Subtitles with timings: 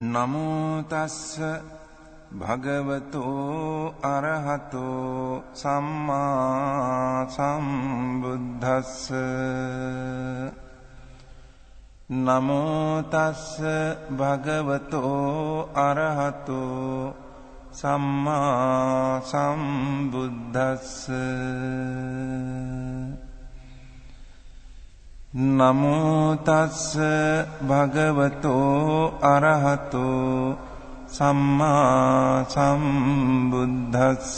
[0.00, 1.40] නමෝතස්ස
[2.30, 9.08] භගවතෝ අරහතෝ සම්මා සම්බුද්ධස්ස
[12.10, 13.46] නමෝතස්ස
[14.12, 17.14] භගවතෝ අරහතෝ
[17.72, 21.08] සම්මා සම්බුද්ධස්ස
[25.35, 26.97] නමෝ තස්ස
[27.67, 30.57] භගවතෝ අරහතෝ
[31.07, 34.31] සම්මා සම්බුද්දස්ස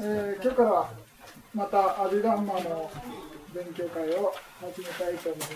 [0.00, 0.90] えー今日からは
[1.52, 2.88] またアビダンマの
[3.52, 5.50] 勉強会を始めたいと思います。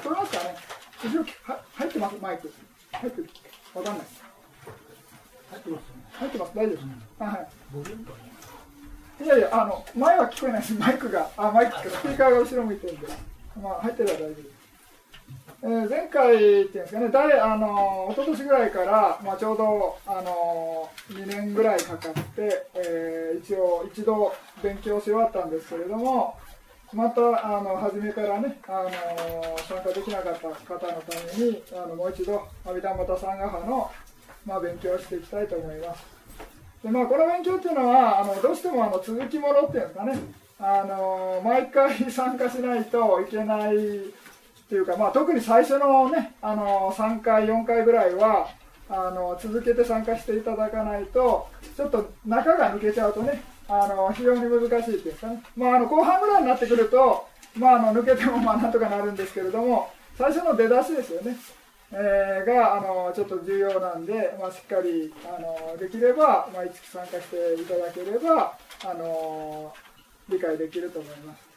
[0.00, 0.56] 聞こえますかね
[1.04, 2.52] 後ろは入ってますマイク。
[2.92, 3.30] 入ってる
[3.74, 4.06] わかんない。
[5.51, 6.55] 入ってます、入ってます。
[6.55, 6.83] 大丈夫です、
[7.23, 7.47] は
[9.21, 9.23] い。
[9.23, 13.07] いやいや、あの、前は聞こえないし、マイクが、あ、マイクかスピーカーが後ろ向いてるんで、
[13.61, 14.59] まあ、入ってれば大丈夫です。
[15.61, 26.37] えー前回っていうんですかね、誰あの一昨年ぐらいから、まあ、ちょうどあの2年ぐらいかかって、えー一応、一度勉強し終わったんですけれども、
[26.93, 27.21] また
[27.57, 28.89] あの初めからね、あの
[29.67, 33.91] 参加できなかった方のために、あのもう一度、阿弥陀マタサンガハの、
[34.49, 36.03] まあ、勉強していきたいと思います。
[36.83, 40.19] でまあ、この勉強っていうのはあのどうしてもあの続きものっていうんですかね。
[40.59, 43.79] あの毎回参加しないといけないっ
[44.67, 48.49] ていうか、まあ、特に最初のねあの3回4回ぐらいは
[48.89, 51.47] あの続けて参加していただかないと
[51.77, 61.37] ちょっと中が抜けちゃうとねあの非常に難しいっていうかね、まあ、あの後半ぐらいになってくると、まあ、あの抜けてもまあなんとかなるんですけれども最初の出だしですよね。
[61.91, 69.73] えーがあのちょっと重要なんで、まあ、しっかりあのできれば毎月参加していただければあの
[70.29, 71.49] 理解できると思います。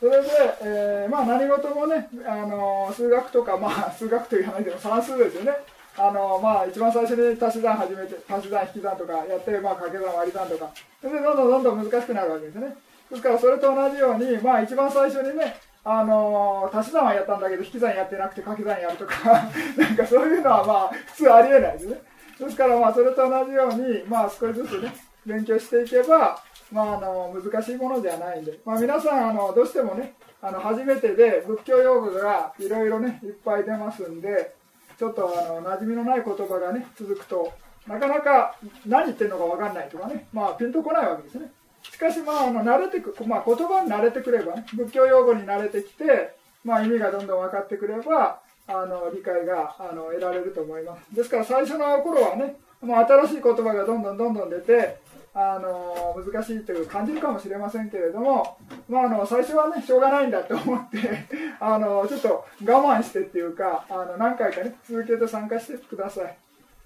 [0.00, 0.28] それで、
[0.62, 5.52] えーまあ、何事もね、あの数学とか、まあ、数学と言わないけど算数ですよね。
[6.00, 10.70] あのまあ、一番最初に足し算始めて足し算引き算とかやって、まあ、掛け算割り算とか
[11.02, 12.76] でどんどんどんどん難しくなるわけですね
[13.10, 15.56] ですからそれと同じように、まあ、一番最初にね
[15.90, 19.32] あの足し算はやったんだけど引き算やってなくて掛け算やるとか
[19.78, 22.02] なんかそういうのはまあ普通ありえないですね。
[22.38, 24.94] ですからまあそれと同じように、まあ、少しずつね
[25.24, 26.38] 勉強していけば、
[26.70, 30.12] まあ、あの難しいものではないんで、まあ、皆さんあのどうしてもね
[30.42, 34.54] あの初めてで仏教用語がいろいろねいっぱい出ますんで
[34.98, 37.50] ちょっとあの馴染みのない言葉がね続くと
[37.86, 41.50] なかなか何言ってるのか分かんないとかねまあピンとこないわけですね。
[41.82, 51.14] しかしまああの慣れてく、まあ、言葉に慣れてくればね仏教用語に慣れてきて、まあ、意味がどんどん分かってくればあの理解があの得られると思います。
[51.14, 54.98] ですから最初の頃はねもう新しい言葉がどんどんどんどん出て
[55.34, 58.58] あの難しいという感じるかもしれませんけれども、
[58.88, 60.98] まあ、あの最初はねしょうがないんだと思って
[61.60, 66.36] あのちょっと我慢してっていうかあの何回かね続けて参加してください。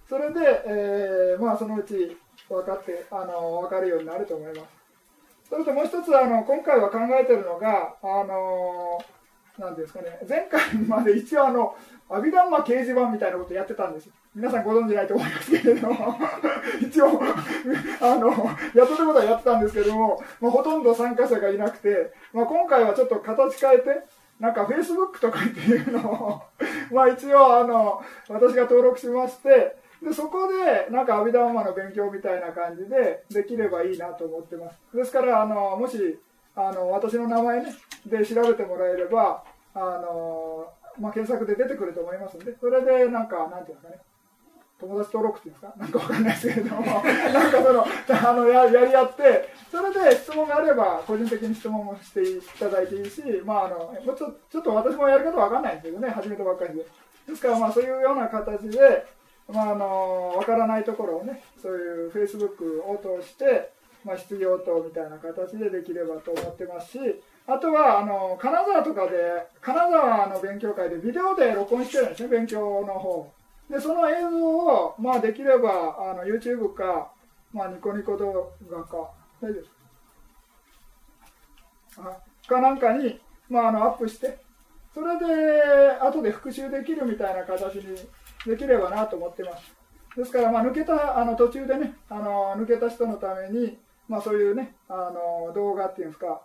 [0.08, 2.16] それで、えーまあ、そのうち
[2.48, 4.81] 分かってあの分かるようになると思います。
[5.52, 8.98] それともう一つあの今回は考えてるのがあの
[9.58, 11.76] なんですかね前回まで一応あの
[12.08, 14.08] アビダンマ掲示板みたいなことやってたんです。
[14.34, 16.16] 皆さんご存知ないと思いますけれども。
[16.80, 17.20] 一応
[18.00, 18.30] あの
[18.74, 24.06] やってたことはやってたんですけども、まあ、ほとんど参加者がいなくて、まあ、今回はちょっと形変えて
[24.40, 26.42] なんかフェイスブックとかっていうのを
[26.90, 34.78] まあ一応あの私が登録しましてでそこでなんか阿弥陀マの勉強みたいな感じでできればいいなと思ってます。
[34.96, 36.18] ですからあのもし
[36.56, 37.74] あの私の名前ね
[38.06, 40.66] で調べてもらえればあの、
[40.98, 44.00] まあ、検索で出てくると思いますんでそれでなんかなんていうんですかね
[44.80, 45.74] 友達登録っていうんですか？
[45.78, 56.84] なんかわかんないですけれども なんかそのあのややり合ってそれで質問があれば個人的に質問もしていただいていいし、まあ、あのもうちょちょっと私もやり方わかんないんですけどね始めたばっかりで。
[57.28, 59.06] ですからまあそういうような形で
[59.52, 63.70] まあ、あの分からないところをねそういうフェイスブックを通して、
[64.04, 66.98] まあ、質疑応答みたいな形でできればと思ってますし
[67.46, 69.16] あとはあの金沢とかで
[69.60, 73.32] 金沢の勉強会でビデオで録音してるんですね勉強の方。
[73.70, 77.10] でその映像を、まあ、できればあの YouTube か、
[77.52, 79.10] まあ、ニコニコ動画か
[79.40, 79.70] 大丈夫です。
[81.96, 84.38] かあかなんかに、まあ、あのアップして
[84.94, 87.96] それで後で復習できるみたいな形に
[88.46, 89.82] できればなと思ってます。
[90.16, 93.78] ですから、まあ、抜けたあの途中でねあの抜けた人のために、
[94.08, 96.42] まあ、そういうねあの動画っていうんですか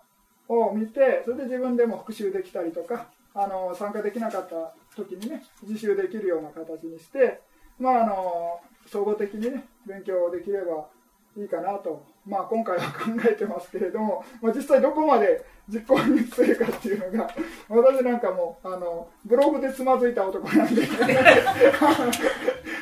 [0.47, 7.41] を見てそれで自分でも復習できたりとかあの参加できなかった時にね自習できるような形にして、
[7.79, 10.87] まあ、あの総合的にね勉強できれば
[11.35, 17.29] いいかなとまあ、今回は考えてますけれども、まあ、実際どこまで実行に移るかっていうのが、
[17.69, 20.81] 私なんかも、あの、ブログでつまずいた男なんで、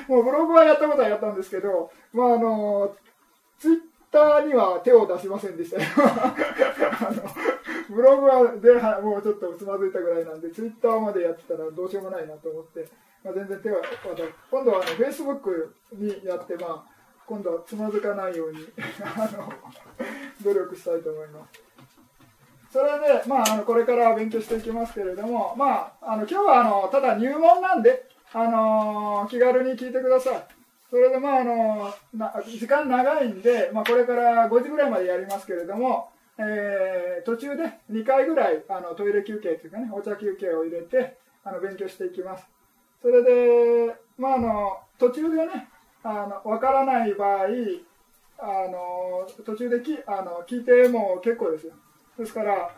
[0.07, 2.95] もうブログはやったことはやったんですけど、まあ、あの、
[3.59, 3.79] ツイッ
[4.11, 5.83] ターには手を出しませんでしたよ。
[5.95, 7.21] あの
[7.89, 12.87] ブログはでもうちょっとつまずいたぐらいなんで、ツイッターまでやってたらどうしようもないなと思って、
[13.23, 13.77] まあ、全然手は、
[14.49, 16.94] 今度はフェイスブックにやって、まあ、
[17.27, 18.59] 今度はつまずかないように
[19.03, 19.51] あの
[20.43, 21.65] 努力したいと思います。
[22.71, 30.47] それで、まあ、あのこれから勉強していきますけれども、まあ、あの今日はあのただ入門なんで、あの気軽に聞いてください。
[30.89, 31.93] それで、まああの
[32.45, 42.45] 時間長いんで、まあ、これから5時ぐらいまでやりますけれども、えー、途中で2回ぐらいあのトイレ休憩というかね、お茶休憩を入れてあの勉強していきます。
[43.01, 45.69] それで、まあ、あの途中でね、
[46.07, 47.47] あの分からない場合、
[48.37, 51.73] あの途中できあの聞いても結構ですよ。
[52.19, 52.69] ですから、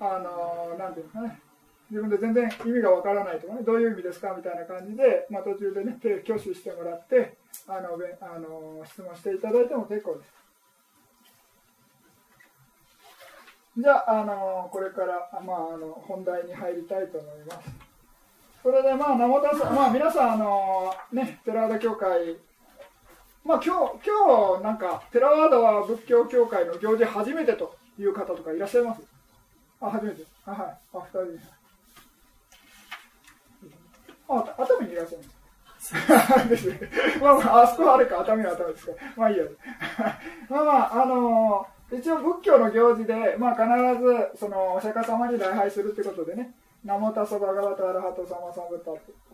[0.00, 1.38] あのなんていうかね、
[1.90, 7.36] 自分で全然意味がわからないとかね、どういう意味ですかみたいな感じで、まあ、途中でね、手挙手してもらって、
[7.68, 7.90] あの
[8.22, 10.32] あの質問していただいても結構です。
[13.76, 17.68] じゃあ、あのこれから、まあ、あの本題に入りたいと思います。
[18.62, 22.38] それで、まあ、名本さん、まあ、皆さん、あのね、寺田教会、
[23.44, 29.02] まあ、今日、今日、なんか、寺和田は仏教協会の行事初めてという方とかいらっしゃいます？
[29.80, 30.22] あ、初めて。
[30.46, 30.60] あ、はい。
[30.94, 31.40] あ、二人
[34.28, 36.48] あ、熱海にいらっしゃいます。
[36.48, 36.80] ですね。
[37.20, 38.92] まあまあ、あそこはあれか、熱海は熱海ですか。
[39.16, 39.44] まあいいや。
[40.48, 48.90] まあまあ、あのー一応仏教の行事で、まあ、必ずそのお釈迦様に礼拝するってことでね「ナモタソバガバタアラハトサマサムタ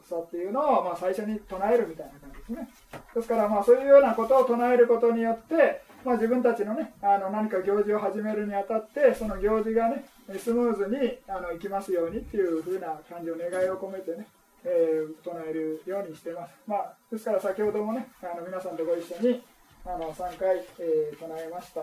[0.06, 2.68] サ」っていうのをまあ最初に唱えるみたいな感じですね
[3.14, 10.04] ですからまあそういうようなことを唱えることによって、まあ、自分たちのねあの何か行事を始めるにあたってその行事がね
[10.38, 14.26] スムーズにあのいきますようにっていうふうな感じを願いを込めてね
[14.64, 19.42] えー、唱えるようにしてます、まあ、ですから先ほどもねあの皆さんとご一緒に
[19.86, 21.82] あの3回、えー、唱えました。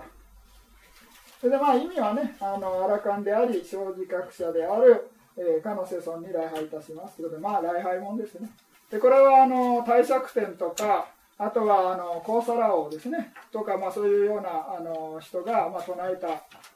[1.40, 8.50] それでまあ意味はね、あのアラカンであり、生じ学者である、えー、かの世尊に礼拝いたしますということで、まあ礼拝もんですね。
[8.90, 16.28] で、これはあの帝釈天とか、あとはあのコーサラ王ですね、とか、まあ、そういうようなあの人が、まあ、唱えた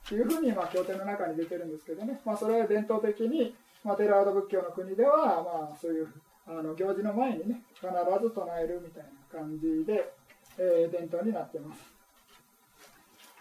[0.08, 6.08] というふうに、まあ、経典の中に出てるんですけどね、まあ、それは伝統的に、まあ、テラード仏教の国では、まあ、そういう
[6.46, 10.12] あの行事の前にね、必ず唱えるみたいな感じで、
[10.58, 11.82] えー、伝統になってます。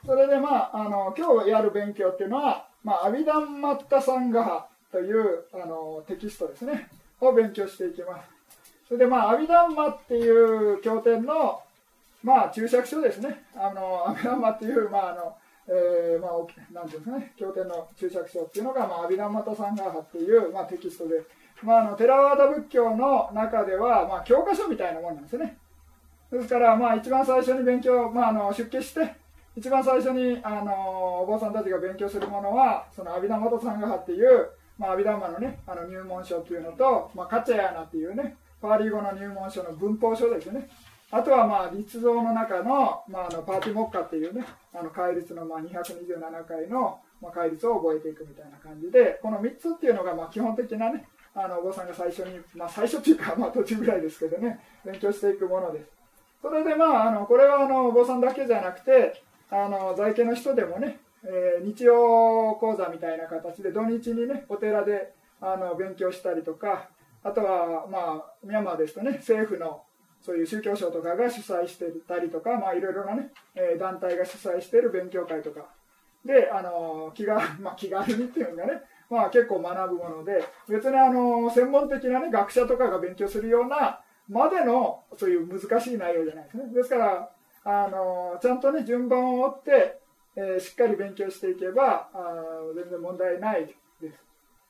[0.07, 6.89] それでまあ、あの、今日やる勉強っていうのは、まあ、アビダンマッタサンガハというあのテキストですね、
[7.21, 8.29] を勉強していきます。
[8.89, 11.61] それでまあ、アビダンマっていう経典の、
[12.23, 13.45] まあ、注釈書ですね。
[13.55, 15.37] あの、アビダンマっていう、まあ、あの、
[15.69, 16.33] えー、まあ、
[16.73, 21.23] なんていうんですかね、経典の注釈書っていうのが、まあ、アビダンマタサンガハっていう、まあ、テキストで、
[21.63, 25.59] まあ、あの、テラワーダ仏教の中では、まあ、教科書みたいなもんなんですね。
[26.33, 29.17] ですから、まあ、一番最初に勉強、まあ、あの、出家して、
[29.59, 40.69] 一番最初にあのお坊さんたちが勉強するものはその阿弥陀元さんがっていう、まあ、阿弥陀マのねあの入門書っていうのと、まあ、カチャヤナっていうねパーリー語の入門書の文法書ですね。
[41.11, 44.45] あとはまあ立像の中の,、まあ、あのパーティモッカっていうね
[44.75, 55.91] あの戒律のまあ227回の、まあ、戒律を覚えていくみたいな感じでこの3つっていうのがまあ基本的なねあのお坊さんが最初に、まあ、最初っていうか、 まあ、途中ぐらいですけどね勉強していくものです。
[56.43, 66.89] それでまああのこれはあのお坊さんだけじゃなくてあの在家の人でもね、えー、日曜講座みたいな形で土日にねお寺であの勉強したりとか
[67.23, 69.83] あとはまあミャンマーですとね政府の
[70.21, 75.67] そういう宗教省とかが主催してたりとか、まあ、いろいろなね、えー、団体が主催してる勉強会とか。
[76.25, 86.65] であの気が、 まあ、気軽にっていうのがね、まあ、結構学ぶもので別にあの専門的な、ね、学者とかが勉強するようなまでのそういう難しい内容じゃないですね。
[86.75, 87.31] ですから
[87.65, 90.01] あのちゃんとね順番を追って、
[90.41, 92.35] えー、しっかり勉強していけばあ
[92.77, 93.67] 全然問題ない
[94.01, 94.23] です。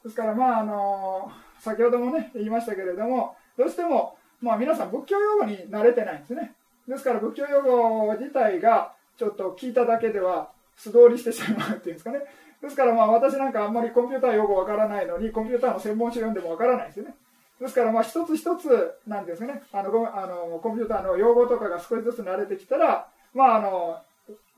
[0.03, 6.55] ですからまああの先ほどもね言いましたけれどもどうしてもまあ皆さん仏教用語に慣れてないんですね。
[6.89, 12.21] ですから仏教用語自体がちょっと聞いただけでは素通りしてしまうっていうんですかね。
[12.63, 17.15] ですからまあ私なんかあんまりコンピューター用語わからないのにコンピューターの専門書読んでもわからないですよね。
[17.61, 19.63] ですから、まあ、一つ一つなんですね。
[19.73, 23.99] あのあの、コンピューターの用語とかが少しずつ慣れてきたら、まああの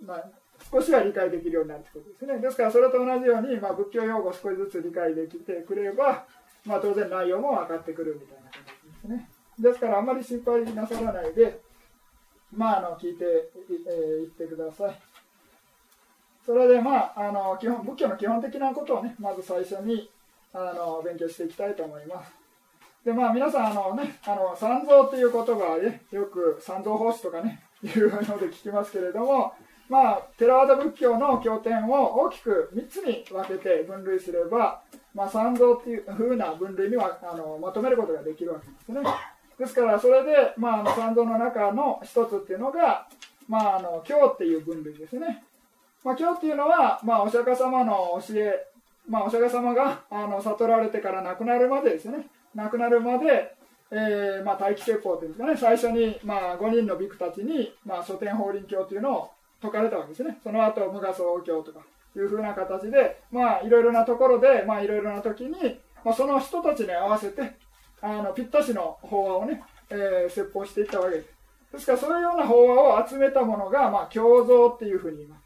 [0.05, 0.25] まあ、
[0.73, 2.43] 少しは理解できるようになるということですね。
[2.43, 6.25] ですから、それと同じように、まあ、仏教用語を少しずつ理解できてくれば、
[6.65, 9.29] まあ、当然内容も分かってくるみたいな感じですね。
[9.59, 11.61] ですから、あんまり心配なさらないで、
[12.53, 13.27] まあ、あの聞いてい、
[13.87, 15.11] えー、ってください。
[16.45, 20.11] それで、まあ、あの基本仏教の基本的なことをねまず最初に
[20.53, 22.33] あの勉強していきたいと思います
[23.05, 29.53] でまあ皆さんあのねあの三蔵っていう言葉はねよく三蔵法師とかねいうので聞きますけれども
[29.91, 34.81] まあ、テラワダ仏教の経典を大きく3つに分けて分類すれば、
[35.13, 39.01] まあ、三蔵っていう風な分類にはあのまとめることができるわけですね。
[39.59, 43.09] ですから、それで、まあ、三蔵の中の一つっていうのが、
[43.49, 45.43] まあ、あの経っていう分類ですね。
[46.05, 48.69] まあ、経っていうのは、まあ、お釈迦様の教え、
[49.09, 53.57] まあ、お釈迦様があの悟られてから亡くなるまでですね、亡くなるまで、
[53.91, 59.31] えーまあ、待機説法というんですかね、最初に、まあ、5人のビクたちに、まあ、書店法輪経というのを
[59.61, 60.39] 説かれたわけですね。
[60.43, 61.81] その後、無我総経とか
[62.17, 67.43] いうふうな形で、まあ、いろいろなところで、まあ、いろいろな時に、まあ、その人たちに合わせて、
[68.01, 71.29] あの、ぴったしの法話をね、えー、説法していったわけです。
[71.73, 75.43] ですから、そういうような法話を集めたものが、まあ、共造っていうふうに言います。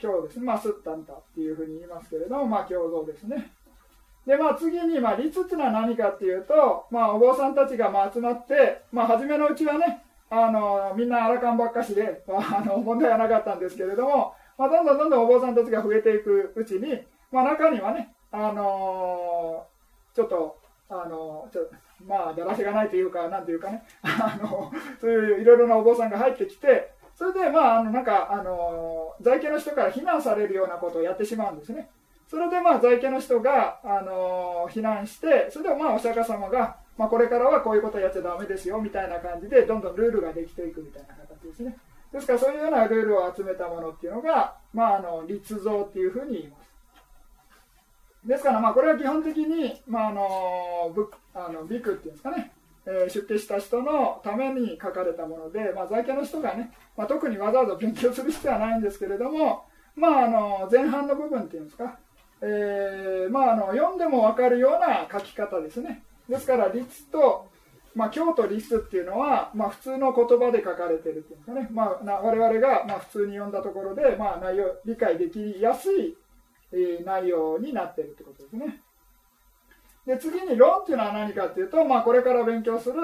[0.00, 0.44] 今日ですね。
[0.44, 3.52] まあ、スッタンタっていうふうに言いますけれども、まあ、共造ですね。
[4.26, 20.58] で、まあ、次に、まあ、律っていうのは何かっていうと、まあ、お坊さんたちが、まあ、集まって、まあ、初めのうちはね、あの、みんなアラカンばっかしで、 あの、問題はなかったんですけれども、まあ、どんどんどんどんお坊さんたちが増えていくうちに、まあ、中にはね、あのー、ちょっと、
[20.90, 21.68] あのちょ
[22.06, 31.90] まあ、だらしがないというか、なんていうかね、 あの、そういういろいろなお坊さんが入ってきて、それで、まあ、あの、なんか、あの、在家の人から非難されるようなことをやってしまうんですね。
[32.28, 41.76] それで、まあ、在家の人が、あの、非難して、それで、まあ、お釈迦様が、まあ、これからはこういうことやっちゃダメですよみたいな感じでどんどんルールができていくみたいな形ですね。
[42.12, 46.68] ですからそういうようなルールを集めたものっていうのが、まあ、あの立像っていうふうに言います。
[48.26, 52.52] ですからまあこれは基本的に、まあ、あのブあのビクっていうんですかね、
[52.84, 59.64] え、出家した人のために書かれたもので、まあ、在家の人がね、まあ、特にわざわざ勉強する必要はないんですけれども、
[59.94, 61.98] まあ、あの前半の部分っていうんですか、
[62.40, 66.02] えーまあ、あの読んでも分かるような書き方ですね。
[66.28, 67.48] ですから律と、
[67.94, 76.16] まあ、経と律っていうのは、まあ、普通の言葉で書かれてるっていうんですかね、まあ、我々がまあ普通に読んだところで、まあ、内容理解できやすい、
[76.72, 78.80] えー、内容になってるってことですね。
[80.06, 82.94] で次に論っていうのは何かっていうと、まあ、これから勉強する、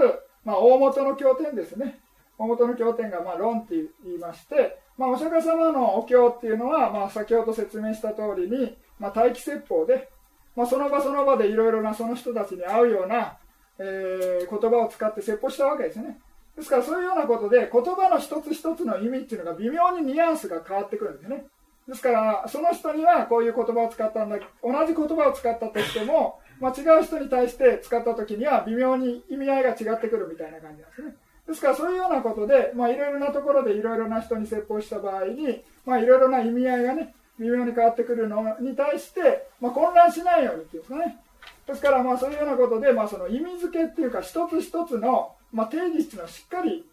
[0.44, 2.00] まあ、大元の経典ですね。
[2.38, 10.08] 大元の経典がまあ論って言いまして、まあ、お釈迦様のお経っていうのは、まあ、先ほど説明した通りに、まあ、待機説法で、
[10.56, 13.36] まあ、その場その場でいろいろなその人たちに合うような、
[13.78, 16.18] えー、言葉を使って説法したわけですね。
[16.56, 21.46] ですからそういうようなことで言葉の一つ一つの意味っていうのが微妙にニュアンスが変わってくるんですね。
[21.88, 31.14] ですからその人にはこういう言葉を使ったんだ同じ言葉を使ったとしても、まあ、違う人に対して使った時には微妙に意味合いが違ってくるみたいな感じなんですね。
[31.46, 41.18] ですからそういうようなことで、いろいろなところでいろいろな人に説法した場合に、いろいろな意味合いがね微妙に変わってくるのに対して、まあ、混乱しないようにっていうかね。
[41.66, 46.84] ですから、まあ、そういうようなことで、まあ、その意味付けっていうか、一つ一つの、まあ、定義っていうのをしっかり、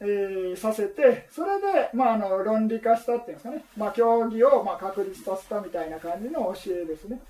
[0.00, 3.64] えー、させて、それで、まあ、あの、論理化したっていうんですかね。
[3.76, 7.20] まあ、競技を、まあ、確立させたみたいな感じの教えですね。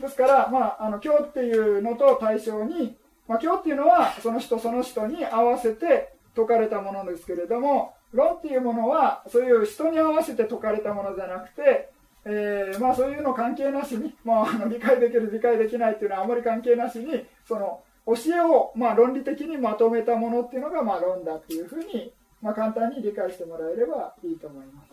[0.00, 2.96] ですから、まあ、あの、今日っていうのと対象に、
[3.28, 11.91] まあ、今日っていうのは、その人その人に合わせて説かれたものですけれども、論っていうものは、そういう人に合わせて説かれたものじゃなくて、
[12.24, 24.92] えー、まあそういうの関係なしに、まあ、あの理解できる理解できないっていうのはあまり関係なしにその教えを、まあ、論理的にまとめたものっていうのが、まあ、論だっていうふうに、まあ、簡単に理解してもらえればいいと思います。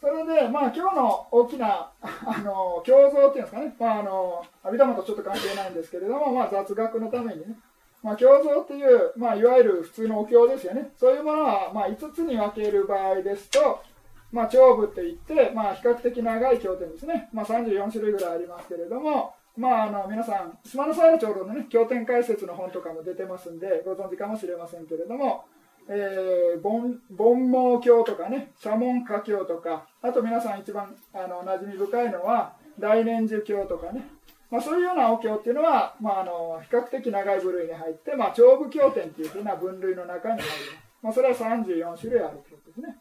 [0.00, 7.56] それで、まあ、今日の大きな、あの、共造っていうんですかね、まあ、あの、阿弥陀とちょっと関係ないんですけれども、まあ、雑学のためにね、
[8.00, 10.92] まあ、共造っていう、まあ、いわゆる普通のお経ですよね。
[10.96, 13.82] そういうものは、まあ、5つに分ける場合ですと、
[14.32, 17.28] まあ、長部って言って、まあ、比較的長い経典ですね。
[17.32, 25.44] まあ、34種類ぐらいありますけれども、まあ、あの、皆さん、島のサイル長老のね、経典解説の本とかも出てますんで、ご存知かもしれませんけれども、
[25.88, 27.00] えー、煩
[27.50, 34.06] 悩経とかね、社門歌経とか、あと皆さん一番、あの、馴染み深いのは、大年寿経とかね、
[34.50, 40.88] まあ、そういうようなお経っていうのは、まあ、あの、比較的長い部類に入って、まあ、長部経典っていうふうな分類の中に入ります。
[41.02, 42.96] まあ、それは34種類あるということですね。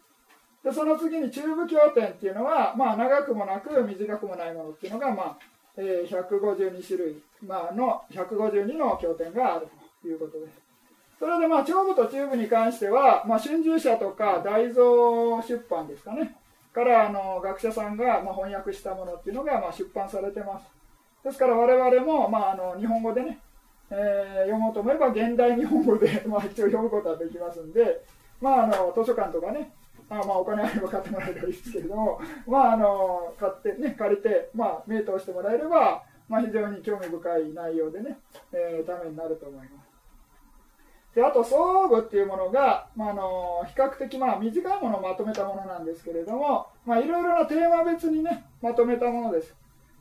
[0.63, 5.37] でその次に中部経典っていうのは、まあ、長くもなく短くもないものっていうのが、まあ
[5.77, 9.67] えー、152種類、まあの152の経典がある
[10.01, 10.67] ということです。
[11.19, 16.35] それでまあ長部と中部に関しては、まあ、春秋社とか大蔵出版ですかね
[16.73, 20.65] からあの学者さんがまあ翻訳したものっていうのがまあ出版されてます。
[21.23, 23.39] ですから我々もまああの日本語でね、
[23.89, 28.03] えー、読もうと思えば現代日本語で まあ一応読むことはできますんで、
[28.39, 29.73] まあ、あの図書館とかね
[30.09, 38.17] あまあお金あれば買ってもらえればいいですけれども、まああの、買ってね、借りて、まあ、目通してもらえれば、まあ非常に興味深い内容でね、
[38.53, 39.87] えー、ためになると思います。
[41.15, 49.55] であと、装具っていうものが、まあ、の比較的まあ短いものをまとめたものなんですけれども、ま、いろいろなテーマ別にね、まとめたものです。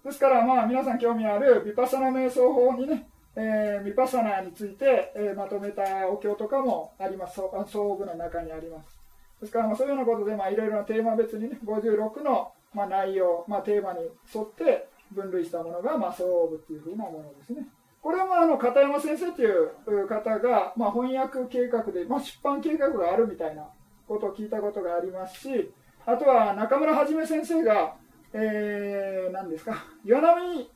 [0.04, 7.40] ですから、まあ、皆さん興味あるヴィパサナ瞑想法にね、えー、ヴィパサナについて、えー、まとめたお経とかもあります。
[7.66, 8.95] 装具の中にあります。
[9.40, 14.00] ですから、まあ、そういうようなことで、まあ、いろいろなテーマ別にね、56の、まあ、内容、まあ、テーマに
[14.34, 17.66] 沿って分類したものが、まあ、装具っていうふうなものですね。
[18.02, 23.64] これはあの片山先生という方が、まあ、翻訳計画で、まあ、出版計画があるみたいな
[24.06, 25.72] ことを聞いたことがありますし、
[26.06, 27.96] あとは中村はじめ先生が、
[28.32, 30.70] えー、何ですか、岩波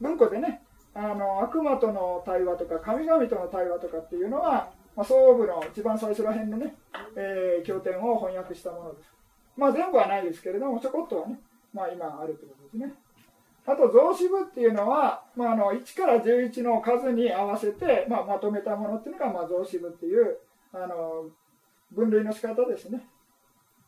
[0.00, 0.62] 文庫でね、
[0.94, 6.74] あの悪魔との対話とか神々との対話とかっていうのは、まあ、総部の一番最初ら辺のね、
[7.16, 9.10] えー、経典を翻訳したものです。
[9.56, 11.40] まあ、全部はないですけれども、ちょこっとはね、
[11.72, 12.94] まあ、今あるということですね。
[13.64, 20.38] あと増子部っていうのは、まあ、あの1から11の数に合わせて、まあ、まとめたものっていうのが、まあ、増子部っていう
[20.72, 21.26] あの
[21.92, 23.06] 分類の仕方ですね。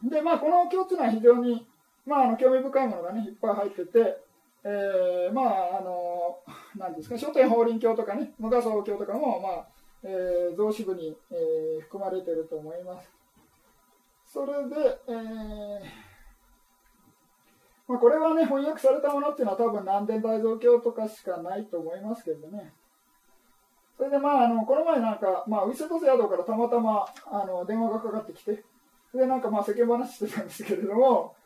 [0.02, 1.66] で、まあ、この経っていうのは非常に、
[2.06, 4.18] まあ、あの興味深いものがね、いっぱい入ってて、
[4.64, 6.38] えー、まあ、あの、
[6.76, 9.66] なんですか、書店法輪経とかね、無画像経とかも、まあ、
[10.04, 13.10] えー、増子部に、えー、含まれていると思います。
[14.26, 16.14] それで、えー
[17.86, 22.72] まあ、これはね、翻訳されたものっていうのは多分南伝大蔵経とかしかないと思いますけどね。
[23.96, 28.64] それでまあ、あの、この前なんか、まあ、ウィセトス宿からたまたま、あの、電話がかかってきて、
[29.14, 31.36] で、なんかまあ、世間話してたんですけれども、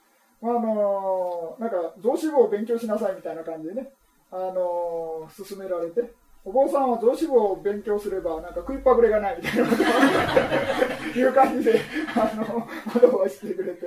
[0.40, 3.92] まあ、あの、なんか、増子部を勉強しなさいみたいな感じでね、
[4.30, 11.80] あの、勧められて、お坊さんは増子部を勉強すれば、なんか食いっぱぐれがないみたいなこという感じで、
[12.14, 13.86] あの、アドバイスしてくれて、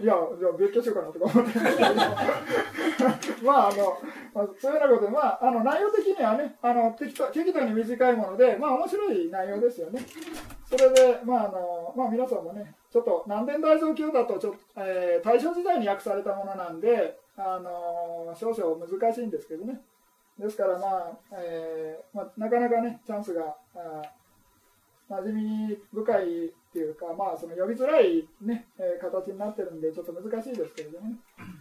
[0.00, 1.90] いや、じゃあ勉強しようかなとか思ってるんですけど、
[3.44, 3.98] まあ、あの、
[4.34, 10.00] まあ、そういうようなことで、まあ、あの、内容的にはね、あの、適当適当に短いもので、まあ、面白い内容ですよね。
[10.70, 19.80] それで、まあ、あの、まあ、皆さんもね、ちょっと、南伝大蔵経だと、ちょっと、えー、大正時代に訳されたものなんで、あの、少々難しいんですけどね。
[20.40, 24.02] ですから、まあえーまあ、なかなかね、チャンスがあ
[25.10, 31.16] 馴染み深いっていうか、まあ、その呼びづらい、ねえー、形になってるんで、ちょっと難しいですけれどもね、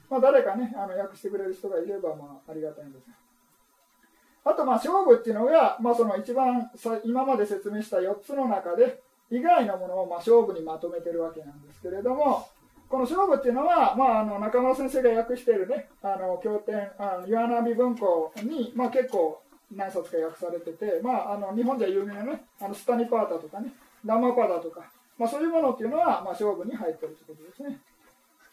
[0.09, 12.47] まあ、誰かね、あの訳してくれる人がいれば、まあ、ありがたいんですがあと、まあ、勝負っていうのが、まあ、その一番さ今まで説明した4つの中で、以外のものをまあ勝負にまとめてるわけなんですけれども、
[12.89, 19.41] この勝負っていうのは、まあ、あの中村先生が訳しているね、あの経典、あの岩波文庫に、まあ、結構
[19.75, 23.71] 何冊か訳されてて、まあ、あの日本では有名なね、あのスタニパータとかね、
[24.03, 24.81] ダマパダとか、
[25.19, 27.77] まあ、そういうものっていうのは、まあ、勝負に入ってるということですね。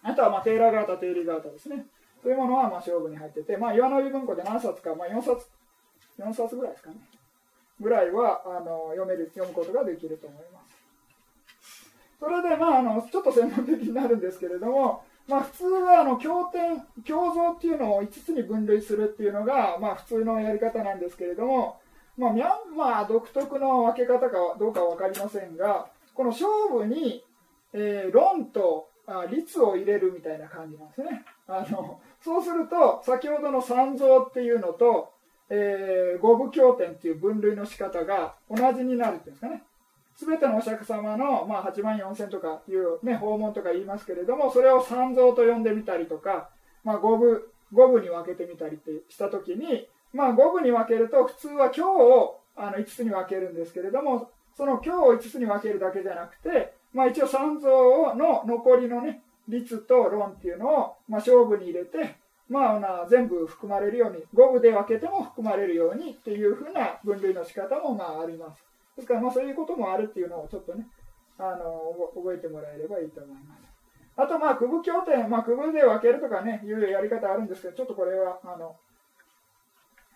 [0.02, 1.86] あとは、まあ、テーラガータ、テーリガータですね。
[2.22, 5.48] そういうものは、まあ、勝負に入ってて、まあ、岩波文庫で何冊か、まあ、4冊、
[6.18, 6.96] 4冊ぐらいですかね。
[7.80, 10.75] ぐらいは、あの、読める、読むことができると思います。
[12.18, 21.80] それで、まあ、あのちょっと専門的になるんですけれども、まあ、普通はあの経典経像っていうのを5つに分類するっていうのが、まあ、普通のやり方なんですけれども、
[22.16, 27.22] まあ、ミャンマー独特の分け方かどうかは分かりませんがこの勝負に、
[27.72, 31.24] えー、論とあ律を入れるみたいな感じなんですね。
[31.46, 35.12] あのそうすると先ほどの三蔵っていうのと、
[35.48, 39.62] えー、五部経典っていう分類の仕方が同じになるっていうんですかね。
[40.16, 46.48] すべてのお釈迦様の、まあ、8万4千とかいう、ね、訪問とか言いますけれども、それを三蔵と呼んでみたりとか、
[46.84, 62.16] まあ、五部、五部に分けてみたりってしたときに、まあ、五部に分けると、普通は今日をあの5つに分けるんですけれども、その今日を5つに分けるだけじゃなくて、まあ、一応三蔵の残りのね、律と論っていうのを、まあ、勝負に入れて、
[62.48, 68.65] まあ、全部含まれるように、五部で分けても含まれるようにっていうふうな分類の仕方もまああります。
[68.96, 70.86] ですから、まあ、そういうこともあるっていうのをちょっとね、
[71.38, 73.66] あの覚えてもらえればいいと思います。
[74.16, 78.74] あと、まあ、区分協定、まあ、区分で分けるとかね、いうやり方あるんですけど、ちょっとこれは、あの、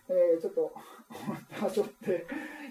[0.09, 0.73] えー、ちょっと、
[1.63, 2.25] はしょって、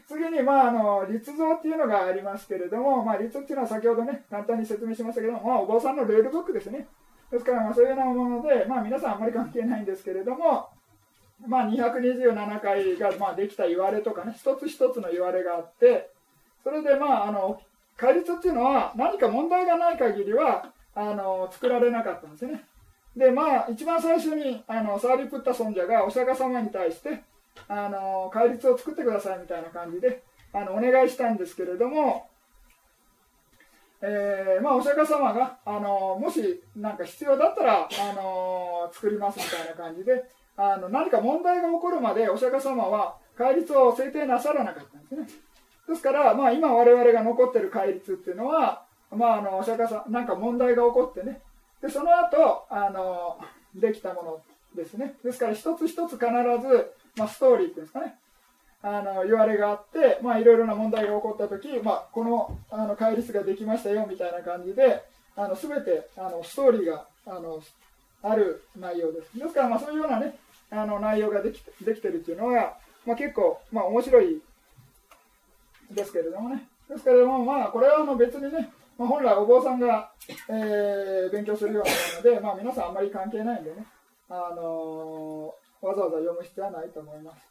[0.08, 6.88] 次に、まあ、あの、立像っていうのがありますけれども、まあ、立っていうのは先ほどね、簡単に説明しましたけども、まあ、お坊さんのルールブックですね。
[7.30, 10.68] ですから、まあ、そういうようなもので、まあ、皆さんあんまり関係ないんですけれども、
[11.46, 16.10] まあ、227回がまあできた言われとかね、一つ一つの言われがあって、
[16.62, 17.60] それでまあ、あの、
[17.96, 22.64] 戒律っていうのは何か問題がない限りは、あの、作られなかったんですね。
[23.16, 27.22] で、まあ、一番最初に、あの、サーリプッタ尊者がお釈迦様に対して、
[27.68, 30.22] あの、戒律を作ってくださいみたいな感じで、
[30.52, 32.30] あの、お願いしたんですけれども、
[34.02, 40.24] えーまあ、お釈迦様が、あのもしなんか必要だったら、あの作りますみたいな感じで
[40.62, 45.40] あの何か問題が起こるまでお釈迦様は戒律を制定なさらなかったんですね。
[45.88, 51.40] ですから、まあ、今我々が残ってる戒律っていうのは、まあ、あのお釈迦さんなんか問題が起こってね。
[51.80, 53.38] でその後あの
[53.74, 54.40] できたもの
[54.76, 55.14] ですね。
[55.24, 58.18] ですから一つ一つ必ず、まあ、ストーリーっていうんですかね。
[58.82, 65.02] あの言われがあって、まあ、いろいろな問題が起こった時、まあ、このあの戒律ができましたよみたいな感じで
[65.36, 67.62] あの全てあのストーリーがあの
[68.22, 69.38] ある内容です。
[69.38, 70.34] ですから、まあ、そういうような、ね、
[70.70, 74.40] あの内容ができできてるっていうのは、まあ、結構、まあ、面白い
[75.90, 80.10] ですけれどもねですけれども、まあ、これはあの別にね、まあ、本来お坊さんが、
[80.48, 83.86] えー、勉強するようなので、まあ、皆さんあんまり関係ないんでね、
[84.28, 87.50] あのー、わざわざ読む必要はないと思います。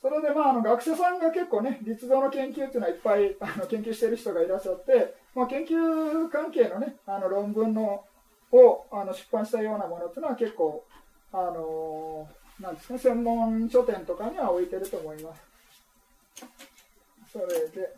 [0.00, 8.04] それで、まあ、あの学者さんが結構ね、立像の研究っていうのはいっぱいあの研究してる人がいらっしゃって、まあ、研究関係のね、あの論文の
[8.52, 10.84] をあの出版したようなものっていうのは結構、
[11.32, 15.42] あのー、なんですね、専門書店とかには置いてると思います。
[17.32, 17.94] それで、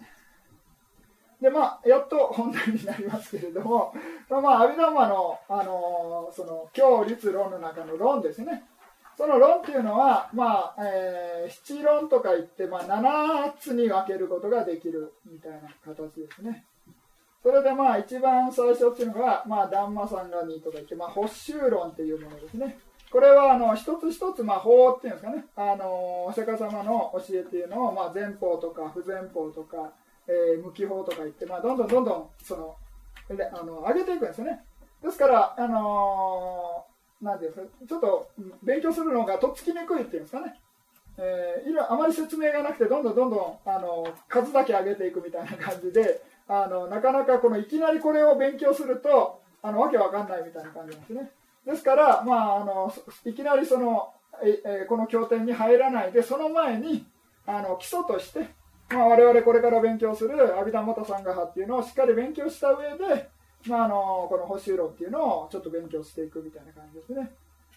[1.40, 3.92] で、まあ、やっと本題になりますけれども、
[4.30, 8.64] まあ、阿弥陀マの、あのー、その、教律論の中の論ですね。
[9.16, 16.64] その論っていうのは、まあえー、七論とか言って、まあ、7つに分けることができるみたいな形ですね。
[17.42, 22.78] それでまあ一番最初っていうのが、まあ、ダンマサンガニとか言って、まあ、補修論っていうものですね。
[23.12, 29.92] これはあの一つ一つ、まあ、法っていうんですかね、あのお釈迦様の教えっていうのを、まあ、前法とか不前法とか、
[30.26, 32.76] えー、無記法とか言って、まあ、どんどんどんどんその
[33.28, 34.64] あの上げていくんですよね。
[35.02, 36.84] ですから、あの
[37.20, 38.30] なんですか、ちょっと
[38.62, 40.60] 勉強するのがとっつきにくいっていうんですかね。
[41.18, 51.30] えー、あまり説明がなくて、どんどんどんどんあの数だけ上げていくみたいな感じで、あのなかなかこのいきなりこれを勉強すると、あのわけわかんないみたいな感じなんですね。
[51.66, 52.92] ですから、まあ、あの
[53.24, 57.06] いきなりその、え、この経典に入らないで、その前に
[57.46, 58.48] あの基礎として、
[58.90, 63.28] まあ、我々これから勉強する阿弥陀元参加派っていうのをしっかり勉強した上で、
[63.66, 67.30] まあ、あのこの補修論っていうのをちょっと勉強していくみたいな感じですね。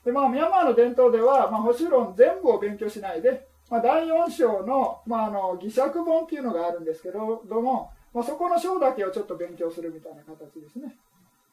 [0.04, 10.96] でまあ、ミャンマーの伝統では、まあ、補修論全部を勉強しないで、まあ、第4章の,、まあ、あの偽釈本っていうのがあるんですけども、まあ、そこの章だけをちょっと勉強するみたいな形ですね。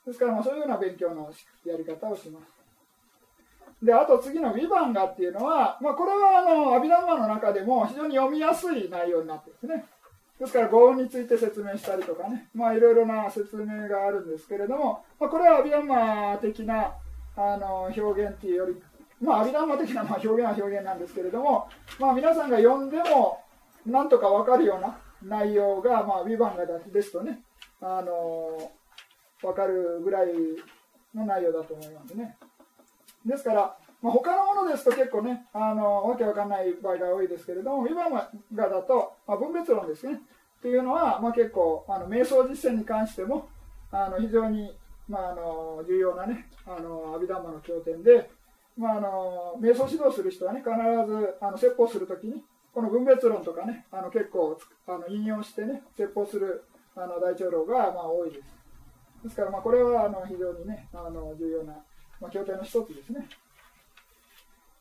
[0.06, 1.32] ですから、まあ、そういうような勉強の
[1.64, 2.62] やり方をします。
[3.82, 9.84] で、あと次の「ヴィヴァンガ」っていうのは、まあ、これはあのアビダンマの中でも非常に読みやすい内容になってるんですね。
[10.38, 16.94] ですから語音について説明したりとかね、まあいろいろな説明があるんですけれども、まあ、これはアビダンマ的な
[17.36, 18.82] あの表現っていうより、
[19.20, 23.40] まあアビダンマ的なま表現は表現なんですけれども、まあ皆さんが読んでも
[23.86, 27.42] なんとかわかるような内容が、まあビバンガですとね、
[27.80, 28.72] あの
[29.42, 30.28] わかるぐらい
[31.14, 32.37] の内容だと思いますね。
[33.24, 38.28] ですから、まあ、他のものですと結構ね、あのわけわかんない場合が多いですけれども、今が
[38.68, 40.20] だと、まあ、分別論ですね。
[40.59, 43.48] っていうのは、まあ、結構、あの瞑想実践に関しても、
[43.90, 44.76] あの非常に、
[45.09, 48.31] まあ、あの重要なね、あの阿弥陀マの経典で、
[48.76, 56.64] まあ、あの瞑想指導する人はね、必ずあの説法するときに、この分別論とかね、あの結構あの引用してね、説法する
[56.96, 58.62] あの大長老がまあ多いです。
[59.22, 61.74] ですから、まあ、これはあの非常にね、あの重要な、
[62.20, 63.28] まあ、経典の一つですね。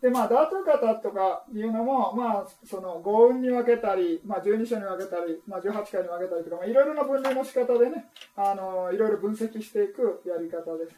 [0.02, 10.98] で、まあ、ダート型とかいうのも、まあ、その、五運に分けたり、まあ、12章に分けたり、まあ、18回に分けたりとか、まあ、いろいろな分類の仕方でね、あの、いろいろ分析していくやり方です。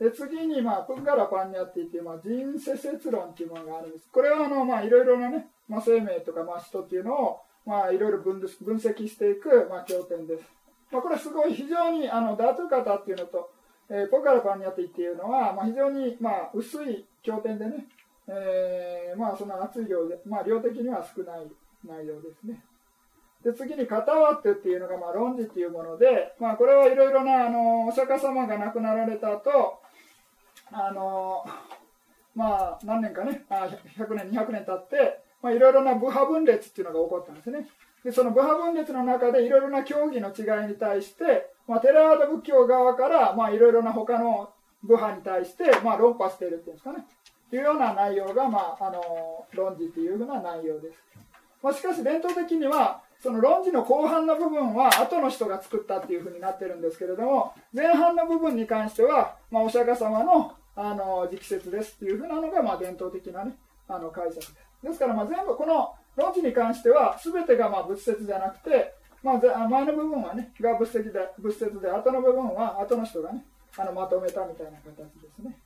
[0.00, 4.08] で、次に、まあ、プンガラパンニャって言って、まあ、人世説論っていうものがあるんです。
[4.10, 10.44] これは、あの、まあ、いろいろなね、まあ、生命とか、まあ、人っていうのを、まあ、いろいろ分分析していく、まあ、経典です。
[10.90, 13.50] まあ、これすごい非常に、あの、ダート型っていうのと、
[13.88, 17.86] えー、ポカラパンニャティっていうのは、まあ、非常に、まあ、薄い経典でね、
[18.28, 21.46] えー、まあその熱い量で、まあ量的には少ない
[21.86, 22.60] 内容ですね。
[23.44, 29.80] で次に「片割って」っていうのが、まあ、論事っていうもので、まあ、これはいろいろなあのお釈迦様が亡くなられた後
[30.72, 31.44] あの
[32.34, 37.68] まあ何年かねあ100年200年経ってまあいろいろな部派分裂っていうのが起こったんですね
[38.06, 44.50] でその部派分裂の中でいろいろな教義の違いに対して、まあ、テラード仏教側からいろいろな他の
[44.84, 47.04] 部派に対して、まあ、論破しているっていうんですかね
[47.50, 50.98] というような内容が、まあ、あの論事というふうな内容です。
[51.60, 63.56] まあ、しかし伝統的にはその論事の後半の部分は後の人が作ったっていうふうになってるんですけれども前半の部分に関しては、まあ、お釈迦様のあの直説ですっていうふうなのが、まあ、伝統的な、ね、
[63.88, 64.54] あの解釈です。
[64.84, 68.94] ですからまあ全部この論事に関しては全てがまあ仏説じゃなくて
[69.26, 73.44] まあ、前の部分はね、が仏説で、仏説で、後の部分は後の人がね、
[73.76, 75.56] あのまとめたみたいな形ですね。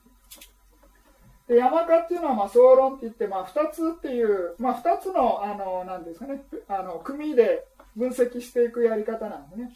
[1.47, 9.75] で山科っていうのはまあ総論って言って、まあ、2つっていう、まあ、2つのあのなんですかねあの組で分析していくやり方なんでね。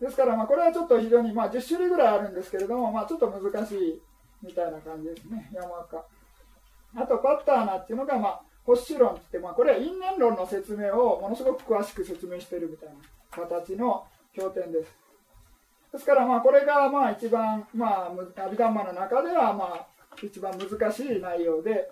[0.00, 4.02] ですからまあこれはちょっと非常にまあ10種類ぐらいあるんですけれども、まあ、ちょっと難しい
[4.42, 5.50] みたいな感じですね。
[5.52, 6.04] 山科
[6.94, 12.94] あとパッターナっていうのが、まあ、保守論ってって、まあ、これは因縁論の説明をものすごく詳しく説明しているみたいな
[13.30, 14.04] 形の
[14.34, 14.94] 経典です
[15.94, 19.86] ですからまあこれがまあ一番、まあ、アビダンマの中ではまあ
[20.22, 21.90] 一番難しい内容で、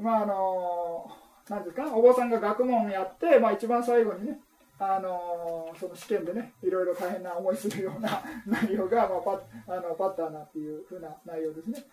[0.00, 1.08] まああの
[1.48, 4.40] なんですかお坊さんが学問やって、まあ、一番最後にね
[4.80, 9.40] あのその試験でねいろいろ大変な思いするような内容が、まあ、パ
[9.72, 11.84] あのパッターなっていうふうな内容ですね。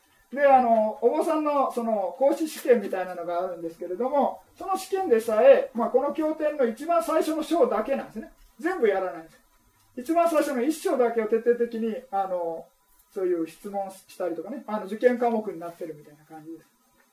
[0.53, 9.39] あのお坊さんのその講師試験みたいなのがあるんですけれどもその試験でさえ、まあ、この経典の一番最初の章だけなんですね全部やらないんです
[9.97, 12.65] 一番最初の一章だけを徹底的にあの
[13.13, 16.65] そういう質問したりとかね、あの受験科目になってるみたいな感じです。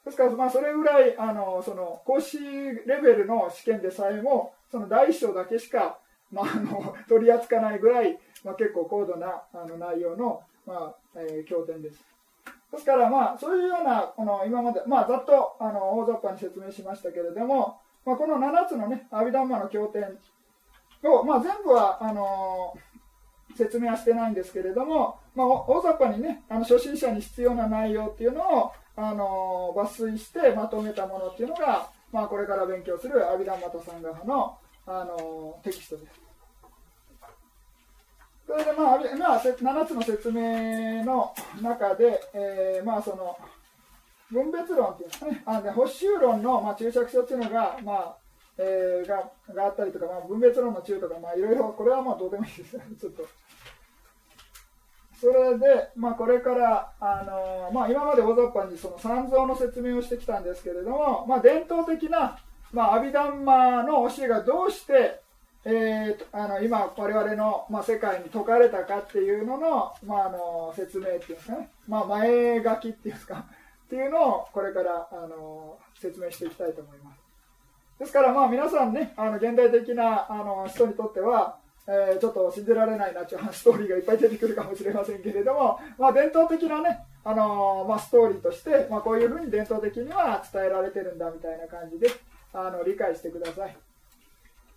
[0.07, 5.99] ですから、まあ、それぐらい、あの、その、講師レベルの試験でさえも、その第一章だけしか、
[6.33, 12.03] まあ、あの、取り扱わないぐらい、まあ、結構高度な、あの、内容の、まあ、えー、経典です。
[12.73, 20.19] ですから、まあ、そういうような、この、今まで、まあ、ざっと、あの、大雑把に説明しましたけれども、まあ、この7つのね、阿弥陀マの経典
[21.03, 22.75] を、まあ、全部は、あの
[23.57, 34.57] 説明はしてないんですけれども、まあ、大雑把にねあの初心者に必要な内容っていうのをあの抜粋してまとめたものっていうのが、まあ、これから勉強する阿弥陀マタサンガ派の
[34.87, 36.30] あのテキストです。
[38.51, 41.33] それでまあ、まあ、7つの説明の
[41.63, 43.39] 中で、えー、まあその
[44.29, 48.17] 分別論っていうんですかね、あで補修論の、まあ、注釈書っていうのが、まあ
[48.59, 52.77] えー、ががあったりとか、まあ、分別論の中とか、まあ、いろいろ、これはまあどうでもいいです。
[53.01, 53.25] ちょっと
[55.21, 62.37] それで、まあ、これから、あのまあ、今まで大雑把にその三蔵の説明をしてきたんですけれども、まあ、伝統的な、
[62.73, 65.21] まあ、アビダンマの教えがどうして、
[65.65, 73.45] えー、あの今、我々の、まあ、世界に説かれたかっていうのの,、まあ、あの説明っていうんですかね、まあ、前書きっていうんですか
[73.85, 77.21] っていうのをこれからあの説明していきたいと思います。
[77.99, 92.09] ですから、まあ、皆さんね、あの現代的なあの人にとっては、えー、ちょっと信じられないなっていうストーリーがいっぱい出てくるかもしれませんけれども、まあ、伝統的なね、あの、まあ、ストーリーとして、まあ、こういうふうに伝統的には伝えられてるんだみたいな感じで
[92.55, 93.77] あの理解してください。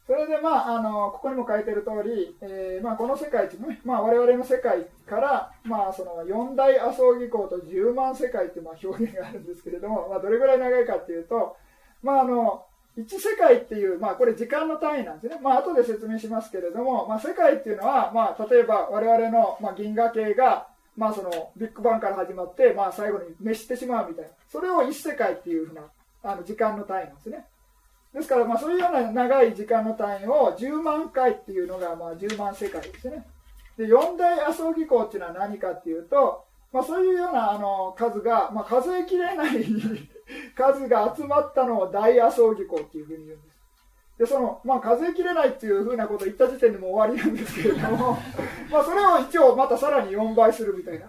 [0.06, 11.56] それで、まあ、あのここにも書いてる通り、えーまあ、この世界ってね、まあ、我々の世界から、まあ、その四大麻生技巧と10万世界っていうまあ表現があるんですけれども、まあ、どれぐらい長いかっていうと、
[12.02, 12.66] まあ、あの
[12.98, 15.40] 1世界っていう、まあ、これ時間の単位なんですね。
[15.42, 24.32] まあ、後で説明しますけれども、まあ、世界っていうのは、まあ、例えば我々の、まあ、銀河系が、まあ、そのビッグバンから始まって、まあ、最後に滅してしまうみたいな。
[24.52, 25.82] それを1世界っていうふうな、
[26.24, 27.46] あの、時間の単位なんですね。
[28.14, 33.26] ですから、まあ、そういうような長い時間の単位を10万回っていうのが、まあ、10万世界ですね。
[33.78, 39.66] で、四大麻生技巧っていうのは何かっていうと、まあ、そういうようなあの数が、まあ、数えきれない
[40.56, 43.54] 数が集まったのを大麻葬儀校っていうふうに言うんです。
[44.20, 48.20] で、その、まあ、数えきれないっていうふうなことを言った時点でも終わりなんですけれども、
[48.70, 51.08] まあ、それを一応またさらに4倍するみたいな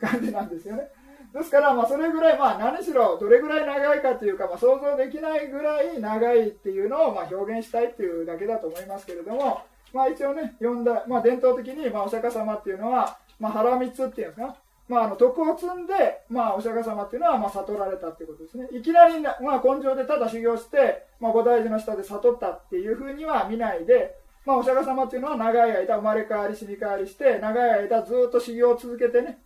[0.00, 0.88] 感じなんですよね。
[1.32, 9.62] ですから、まあ、それぐらい、まあ、何しろ、どれぐらい長いかというか、まあ、想像できないぐらい長いっていうのを、まあ、表現したいっていうだけだと思いますけれども、
[9.92, 14.56] まあ、一応ね、4代、まあ、伝統的に、まあ、お釈迦様っていうのは、まあ、腹蜜っていうんですか、
[14.88, 18.68] まあ、あの徳を積んで、まあ、お釈迦様っていうのは、まあ、悟られたっていうことですね。
[18.72, 29.38] いきなり、まあ、根性でただ修行して、まあ、菩提寺の下で悟ったっていうふうには見ないで、まあ、お釈迦様っていうのは長い間生まれ変わり死に変わりして、長い間ずっと修行を続けてね、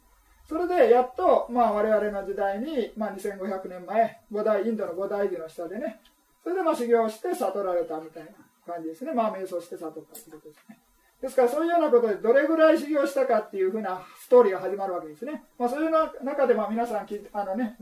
[0.48, 6.00] それでやっと、まあ、我々の時代に、まあ、2500年前、菩提、インドの菩提寺の下でね、
[6.42, 8.31] それでまあ修行して悟られたみたいな
[8.66, 9.12] 感じですね。
[9.12, 10.78] まあ、瞑想して悟ったってことですね。
[11.20, 15.44] ですからそういうようなことでどれぐらい修行したかっていうふうなストーリーが始まるわけですね。
[15.57, 15.90] まあ、そういう
[16.24, 17.76] 中でまあ皆さん、あのね、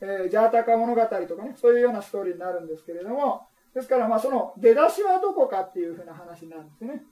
[0.00, 7.02] えー、ジャータカ物語とかね、そういうようなストーリーになるんですけれども、ですからまあその出だしはどこかっていうふうな話になるんですね。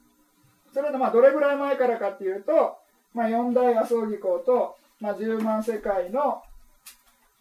[0.72, 2.78] それでまあどれぐらい前からかっていうと、
[3.12, 6.42] まあ、四大阿葬儀校と、まあ、10万世界の、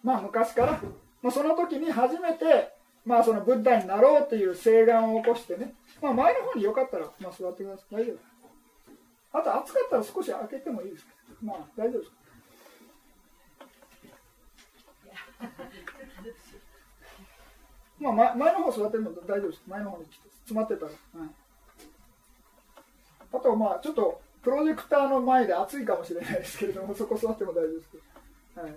[0.04, 0.82] まあ、昔から、
[1.22, 2.74] まあ、その時に初めて、
[3.06, 7.96] まあ、そのブッダになろうという誓願を起こしてね、まあ、前の方によかったら、まあ、座ってください。
[7.96, 8.18] 大丈夫
[9.40, 11.12] あと暑かったら少し開けてもいいですか？
[11.42, 12.18] まあ、大丈夫ですか
[18.00, 19.62] まあ、前前の方座ってるの大丈夫です。
[19.68, 20.06] 前の方に
[20.46, 20.92] 詰まってたら。
[20.92, 21.30] はい
[23.34, 28.72] あとまあちょっとプロジェクターの前で暑いかもしれないですけれどもそこ座っても大丈夫ですけど、はい、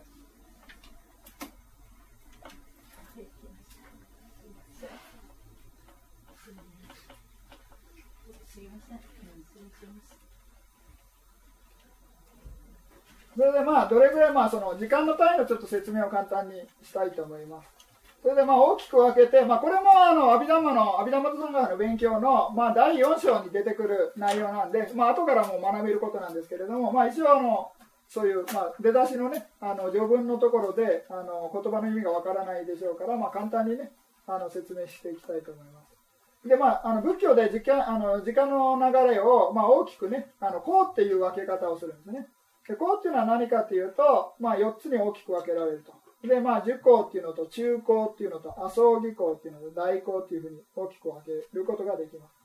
[13.37, 17.90] それでまあどれぐらいまあその時間の単位のちょっと説明を簡単にしたいと思います。
[18.23, 27.73] それでまあ大きく分けて、まあ、これもあの阿弥陀マの阿弥陀マトの勉強のまあ第4章に出てくる内容なんで、まあ後からも学べることなんですけれども、まあ、一応あの
[28.09, 33.93] そういう、まあ、出だしのねあの序文のところであの言葉の意味がわからないでしょうから、まあ、簡単にね
[34.27, 36.01] あの説明していきたいと思います。
[36.47, 42.29] でまあ、あの仏教で時間あの時間の流れを、まあ、大きくねあのこうっていう分け方をするんですね。
[42.67, 45.93] でこうっていうのは何かというと、まあ、4つに大きく分けられると。
[46.23, 52.41] で、まあ、受講っていうのと中高っていうのと麻生技講っていうのと大講っていうふうに大きく分けることができます。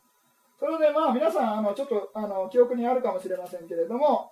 [0.59, 4.31] それでまあ皆さんあのちょっとあの記憶にあるかもしれませんけれども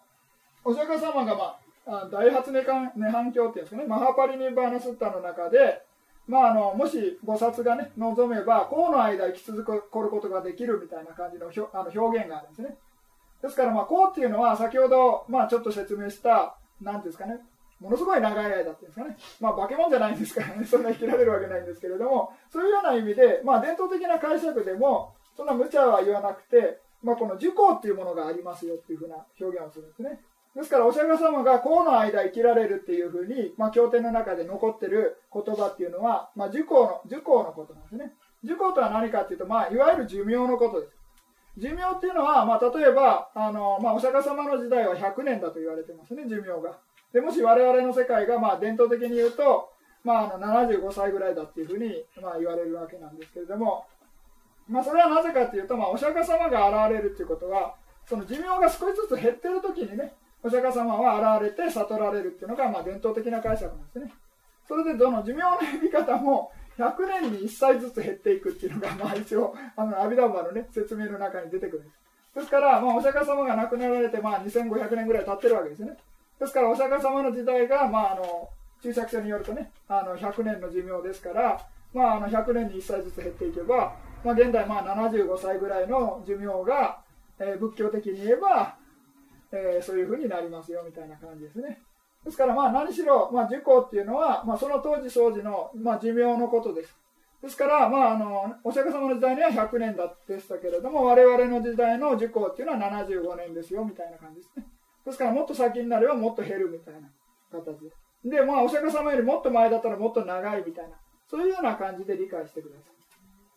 [0.64, 3.86] お釈迦様が、まあ、大発涅槃経っていうんですかね。
[3.86, 5.82] マハパリニバーナスッタの中で、
[6.26, 12.78] まあ、あのもし菩薩がね望めばこうの間生き続くることができるみたいな感じのあの表現があるんですね。
[13.42, 17.42] ですからまあこうっていうのは先ほどまあちょっと説明した何ですかね。
[17.84, 30.24] ものすごい長い間っていうんですかね、まあ、化け物じゃないんですからね、 そんな生きられるわけないんですけれども、そういうような意味で、まあ、伝統的な解釈でも、そんな無茶は言わなくて、まあ、この受講っていうものがありますよっていうふうな表現をするんですね。
[30.56, 38.14] ですから、お釈迦様がこの間生きられるっていうふうに、まあ、経典の中で残ってる言葉っていうのは、まあ、受講の、受講のことなんですね。
[38.44, 40.94] 受講とは何かっていうと、まあ、いわゆる寿命のことです。
[41.58, 46.78] 寿命っていうのは、まあ、例えば、あの、まあ、お釈迦様の時代は100年だと言われてますね、寿命が。
[47.14, 49.70] でもし我々の世界がまあ伝統的に言うと、
[50.04, 53.86] まあ、あの75歳ぐらいだっていうふうにまあ言われるわけなんですけれども、
[54.68, 57.76] まあ、それはなぜかっていうと、まあ、お釈迦様が現れるっていうことは
[58.10, 64.12] その寿命が少しずつ減ってる時にねお釈迦様は現れて悟られるっていうのがまあ伝統的な解釈なんですね。
[64.68, 72.00] それでどの寿命の減り方も100年に1歳ずつ減っていくっていうのが、まあ、一応あの阿弥陀馬の、ね、説明の中に出てくるんです。
[72.36, 75.96] ですから、まあ、お釈迦様が亡くなられて、まあ、2500年ぐらい経ってるわけですね。
[76.44, 78.50] ですからお釈迦様の時代が、まあ、あの
[78.82, 87.00] 注釈書によるとねあの100年の寿命ですから、まあ、あの100年に1歳ずつ減っていけば、まあ、現在まあ75歳ぐらいの寿命が、
[87.40, 88.76] えー、仏教的に言えば、
[89.54, 91.80] えー、そういうふうになりますよみたいな感じですね。
[92.26, 96.94] ですからまあ何しろ、まあ、受講っていうのは、まあ、その当時当時の、まあ、寿命のことです。
[97.42, 104.66] ですから、まあ、あのお釈迦様の時代には100年だでしたけれども我々の時代の受講っていうのは75年ですよみたいな感じですね。
[105.06, 107.10] ですからもっと先になればもっと減るみたいな
[107.52, 107.92] 形で。
[108.26, 110.96] で、まあ、お釈迦様よりもっと前だったらもっと長いみたいな、
[111.30, 112.94] そういうような感じで理解してください。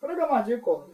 [0.01, 0.89] これがまあ10個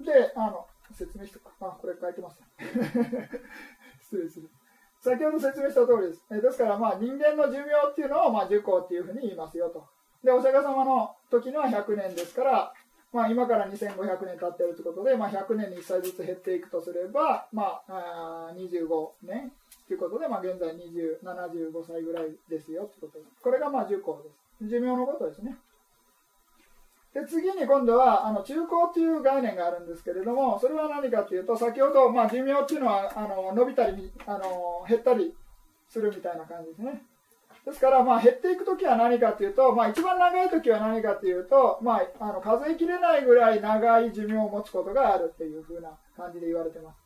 [0.00, 1.50] で、あの、説明しとか。
[1.60, 2.40] あ、これ書いてます、
[4.02, 4.50] 失礼する。
[5.00, 6.24] 先ほど説明した通りです。
[6.30, 9.86] えですから、まあ、人間の寿命っていうのを、まあ、10個っていうふうに言いますよと。
[10.22, 12.72] で、お釈迦様の時のは100年ですから、
[13.14, 18.88] まあ、今から2500年経ってるということで、まあ、100年に1歳ずつ減っていくとすれば、まあ、あ25
[19.22, 19.52] 年
[19.86, 23.24] ということで、まあ、現在20 75歳ぐらいですよということで。
[23.40, 24.68] これがまあ寿命です。
[24.68, 25.56] 寿命のことですね。
[27.14, 35.32] で次に今度はあの中高という概念があるんですけれども、それは何かというと、先ほど、まあ、寿命っていうのはあの伸びたりあの減ったり
[35.88, 37.00] するみたいな感じですね。
[37.64, 46.98] ですから、まあ、減っていくときは何かというと、まあ、一番長いときは何かというと、まあ、あの数えきれないぐらい長い寿命を持つことがあるっていうふうな感じで言われてます。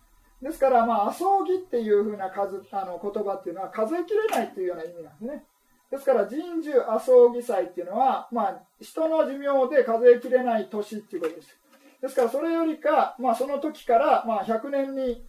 [0.42, 5.44] ですから、まあ、葬儀っていうふうな数あの言葉っていうのは数えきれないっていうような意味なんですね。
[5.90, 11.56] ですから、人寿阿葬儀祭っていうのは、まあ、人の寿命で数えきれない年っていうことです。
[12.02, 15.24] ですから、それよりか、まあ、その時から、まあ、100年に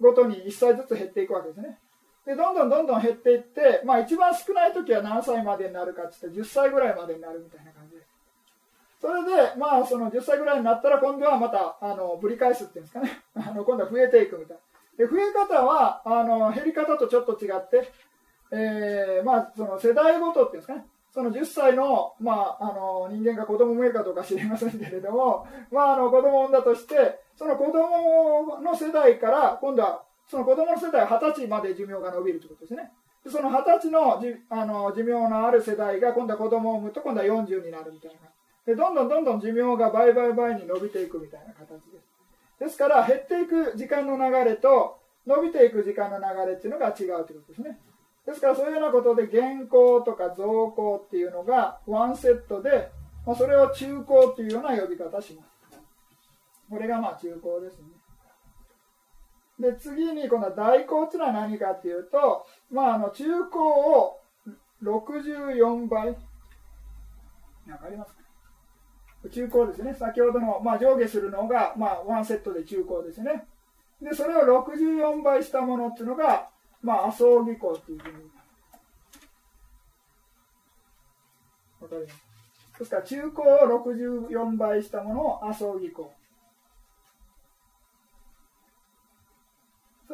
[0.00, 1.78] ごとに1歳ずつ減っていくわけですね。
[2.26, 7.96] でどんどんどんどん減っていって、まあ、一番少ない時は何歳までになるかってって10歳ぐらいまでになるみたいな感じ。
[7.96, 8.02] で
[9.00, 13.22] それで、まあ、その10歳ぐらいになったら今度はまたあのぶり返すっていうんですかね。
[13.36, 15.06] あの今度は増えていくみたいな。
[15.06, 17.92] で増え方はあの減り方とちょっと違って、
[18.50, 20.86] えーまあ、その世代ごとっていうんですかね。
[21.12, 32.92] その10歳の,、まあ、あの人間が子供を産めるかどうか知りませんけれども、まあ、あの子供を産んだとしてその子供の世代から今度はその子供の世代は20歳まで寿命が伸びるということですね。
[33.24, 38.28] でその20歳のじあの寿命のある世代が今度は子供を産むと今度は40になるみたいな。
[38.66, 42.14] でどんどんどんどん寿命が倍々倍に伸びていくみたいな形です。
[42.58, 47.78] ですから減っていく時間の流れと伸びていく時間の流れっていうのが違うということですね。
[48.26, 52.90] ですからそういうようなことで現行とか増行っていうのがワンセットで、
[53.26, 55.54] まあ、それを中高っていうような呼び方します。
[56.70, 57.88] これがまあ中高ですね。
[59.58, 64.20] で、次に、この大高っていうのは何かっていうと、まあ、あの、中高を
[64.82, 66.08] 64倍。
[66.08, 68.20] わかりますか？
[69.30, 69.94] 中高ですね。
[69.94, 73.46] 先ほどの、まあ、上下するのが、まあ、ワンセットで中高ですね。
[74.02, 76.50] で、それを64倍したものっていうのが、
[76.82, 78.14] まあ、麻生技巧っていうふうに。
[81.80, 82.24] わかります？
[82.80, 83.58] ですから、中高を
[84.28, 86.12] 64倍したものを麻生技巧。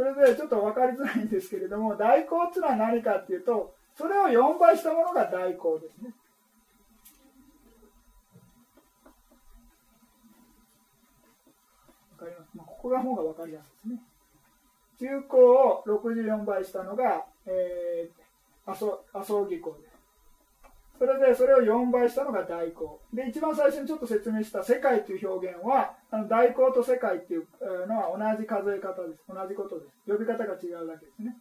[0.00, 6.14] それでちょっと分かりづらいんですけれども、 代行っていうのは何かっていうと、それを4倍したものが代行ですね。
[12.16, 14.02] 分かります、まあ、ここが方が分かりやすいですね。
[14.98, 15.38] 中高
[15.68, 18.82] を64倍したのが、えー、麻
[19.22, 19.89] 生技巧です。
[21.00, 27.46] それでそれを4倍したのが代行で一番最初にちょっと説明した世界という表現はあの代行と世界っていう
[27.88, 29.24] のは同じ数え方です。
[29.26, 29.96] 同じことです。
[30.06, 31.38] 呼び方が違うだけですね。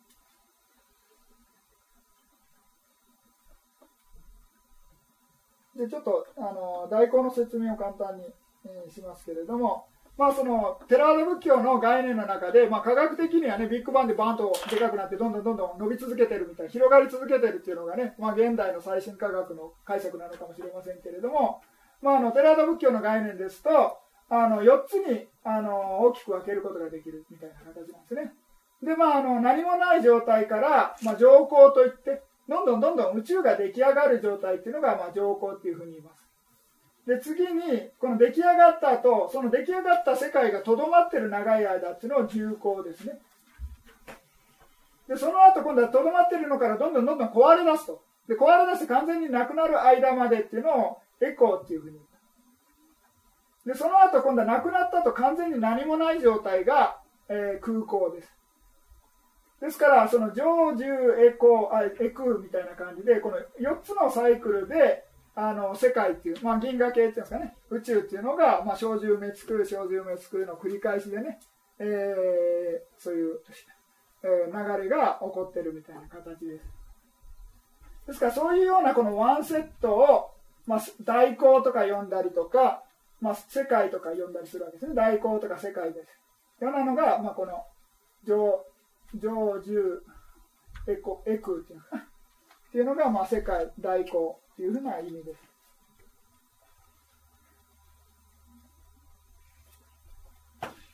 [5.75, 8.23] でちょっとあの代行の説明を簡単に、
[8.63, 9.87] えー、しますけれども。
[10.19, 21.61] まあ、そのテラード仏教の概念の中で、まあ、科学的にはねビッグバンでバンとでかくなってどんどんどんどん伸び続けてるみたいな広がり続けてるっていうのがね、まあ、現代の最新科学の解釈なのかもしれませんけれども、
[22.01, 23.69] まあ、あのテラード仏教の概念ですと
[24.29, 28.33] あの4つにあの大きく分けることができるみたいな形なんですね。
[28.83, 36.28] で、まあ、あの何もない状態から、まあ、上皇といってどんどんどんどん宇宙が出来上がる状態っていうのが、まあ、上皇っていうふうに言います。
[37.09, 43.17] で次にこの出来上がった後その出来上がった世界がとどまってる長い間っていうのを重厚ですね。
[45.07, 48.03] でその後今度はとどまってるのからどんどんどんどん壊れ出すと。
[48.27, 52.05] で壊れ出して完全になくなる間までっていうのをエコーっていうふうに言っ
[53.65, 53.71] た。
[53.73, 58.31] でその後今度はなくなったと完全に何もない状態が、えー、空港です。
[59.61, 60.85] ですからその常住
[61.25, 65.08] エコーあエクーみたいな感じでこの4つのサイクルで
[65.41, 67.55] あの世界っていう、まあ、銀河系っていうんですかね。
[67.69, 71.39] 宇宙っていうのが、まあ、小獣滅空小獣滅空の繰り返しでね、
[71.79, 73.39] えー、そういう、
[74.21, 76.65] えー、流れが起こってるみたいな形です。
[78.07, 80.31] ですからそういうようなこのワンセットを、
[80.67, 82.83] まあ、代行とか呼んだりとか、
[83.21, 84.93] まあ、世界とか呼んだりするわけですね。
[84.93, 86.05] 代行とか世界で
[86.59, 86.65] す。
[86.65, 87.63] ようなのが、まあ、この
[88.25, 88.65] 上
[89.15, 90.01] 上獣
[90.85, 95.39] エコエクっていうのかっていうのが、まあ、世界代行というふうな意味です。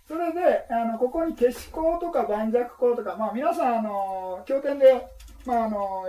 [0.07, 5.07] それであのここに消し項とか盤石項とか、まあ、皆さんあの経典で、
[5.47, 6.05] まあ、あの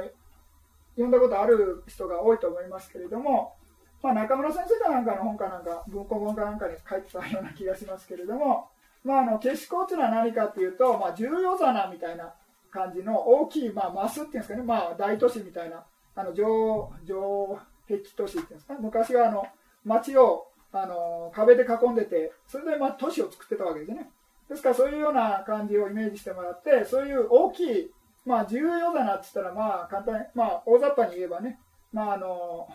[0.97, 3.55] 読んだことある人が多いと思いますけれども、
[4.03, 8.69] まあ、中村先生かなんかの本かなんか文庫本かなんかに書いてたような気がしますけれども、
[9.03, 12.35] まあ、あの消し項というのは何かというと、まあ、重要棚みたいな
[12.71, 15.83] 感じの大きい、まあ、マスっていうんですかね、まあ、大都市みたいな
[16.17, 17.59] あの城城
[17.89, 18.75] 壁都市っていうんですか？
[18.81, 19.47] 昔はあの
[19.85, 24.11] 町をあの壁で囲んでてそれで、まあ、都市を作ってたわけですね。
[24.49, 27.91] ですからそういうような感じをイメージしてもらってそういう大きい、
[28.25, 31.59] まあ、重要だなって言ったらまあ簡単に、まあ、大雑把に言えばね、
[31.93, 32.69] まあ、あの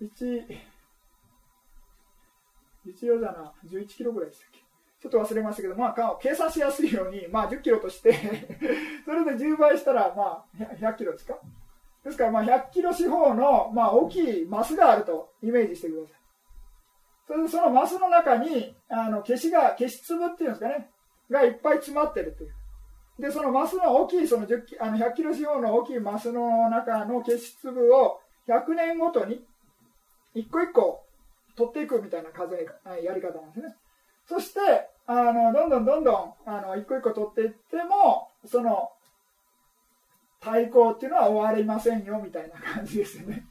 [0.00, 0.46] 1
[2.86, 4.60] 1用棚11キロぐらいでしたっけ？
[5.00, 8.12] ちょっと忘れましたけど、まあ、計算しやすいように、まあ、10キロとして
[9.06, 11.38] それで10倍したら、まあ、100キロですか？
[12.04, 16.20] ですから、まあ、100キロ四方の、まあ、大きいマスがあるとイメージしてください。
[17.26, 20.90] それで、そのマスの中に、あの、消しが、消し粒っていうんですかね、
[21.30, 22.50] がいっぱい詰まってるという。
[23.20, 29.44] で、そのマスの大きい、その10あの100キロ四方の大きいマスの中の消し粒を100年ごとに、
[30.34, 31.04] 一個一個
[31.54, 33.76] 取っていくみたいな数え、やり方なんですね。
[34.26, 34.60] そして、
[35.06, 38.90] あの、どんどんどんどん、あの、一個一個取っていっても、その、
[40.40, 43.46] 対抗っていうのは終わりませんよみたいな感じですよね。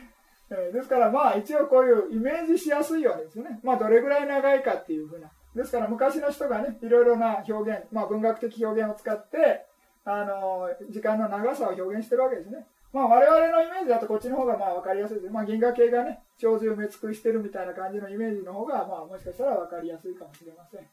[0.72, 5.30] ですからまあ一応こういうイメージしやすいようですね、まあどれぐらい長いかっていうふうな。
[5.54, 9.66] ですから昔の人がね、いろいろな表現、まあ文学的表現を使って、
[10.04, 12.66] あの、時間の長さを表現してるわけですね。
[12.92, 15.32] まあ我々のイメージだとこっちの方がまあ分かりやすいです。
[15.32, 20.88] まあ銀河系がね、長寿埋め尽くしてるみたいな感じのイメージの方がまあもしかしたら分かりやすいかもしれません。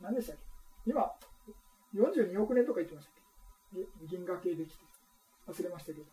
[0.00, 0.42] 何でしたっけ？
[0.90, 1.12] 今、
[1.94, 3.14] 42億年とか言ってましたっ
[3.74, 4.16] け？
[4.16, 4.88] 銀河系できて。
[5.48, 6.06] 忘れましたけど。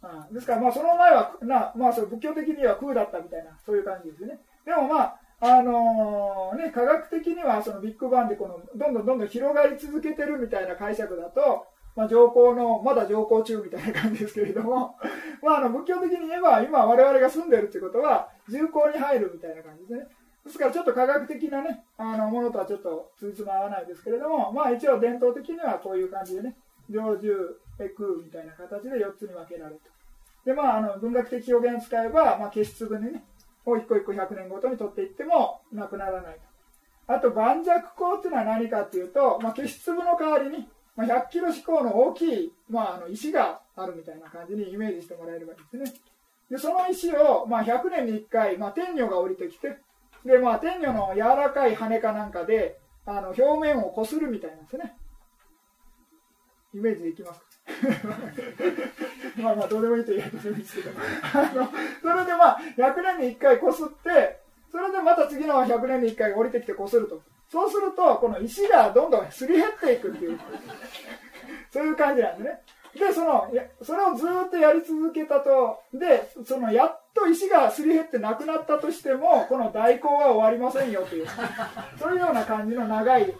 [0.00, 4.40] あですから、まあ、その前は、なまあ、そ仏教的には空だったみたいな、そういう感じですよね。
[4.64, 11.66] でもまあ、あのー、ね、科学的にはそのビッグバンでこのどんどんどんどん広がり続けてるみたいな解釈だと、
[11.96, 14.96] まあ、上皇の、まだ上皇中みたいな感じですけれども、
[15.42, 20.06] まあ、あの仏教的に言えば、今我々が住んでるってことは、重厚に入るみたいな感じですね。
[20.44, 26.56] ですからちょっと科学的なね、あのものとはちょっとつじつま合わないですけれども、まあ一応伝統的にはこういう感じでね、
[26.88, 27.28] 上重、
[27.80, 29.98] エクみたいな形で4つに分けられると。
[30.44, 33.24] で、まあ、あの文学的表現を使えば、まあ、消し粒にね、
[33.66, 36.34] を一個一個100年ごとに取っていってもなくならない
[37.06, 37.12] と。
[37.12, 46.00] あと、盤石鋼っていうのは何かっていうと、まあ、消し粒の代わりに、まあ、100キロ四方の大きい、まあ、あの石があるみたいな感じにイメージしてもらえればいいですね。
[46.50, 49.78] で、その石を、まあ、100年に1回、まあ、天女が降りてきて、
[50.24, 54.96] で、まあ、天女の柔らかい羽かなんかで、あの、表面をこするみたいなんですね。
[56.74, 57.46] イメージできますか？
[59.42, 60.90] まあまあ、どうでもいいと言えばいいですけど。
[61.34, 61.68] あの、
[62.02, 64.40] それでまあ、100年に1回こすって、
[64.70, 67.22] それでまた次の100年に1回降りてきてこすると。
[67.50, 70.38] そうすると、この石がどんどんすり減っていくっていう、
[71.72, 72.62] そういう感じなんですね。
[72.98, 73.48] で、その、
[73.82, 81.26] それをずっとやり続けたと、で、その、やっと石がすり減ってなくなったとしても、この代行は終わりませんよという、
[81.98, 83.34] そういうような感じの長い、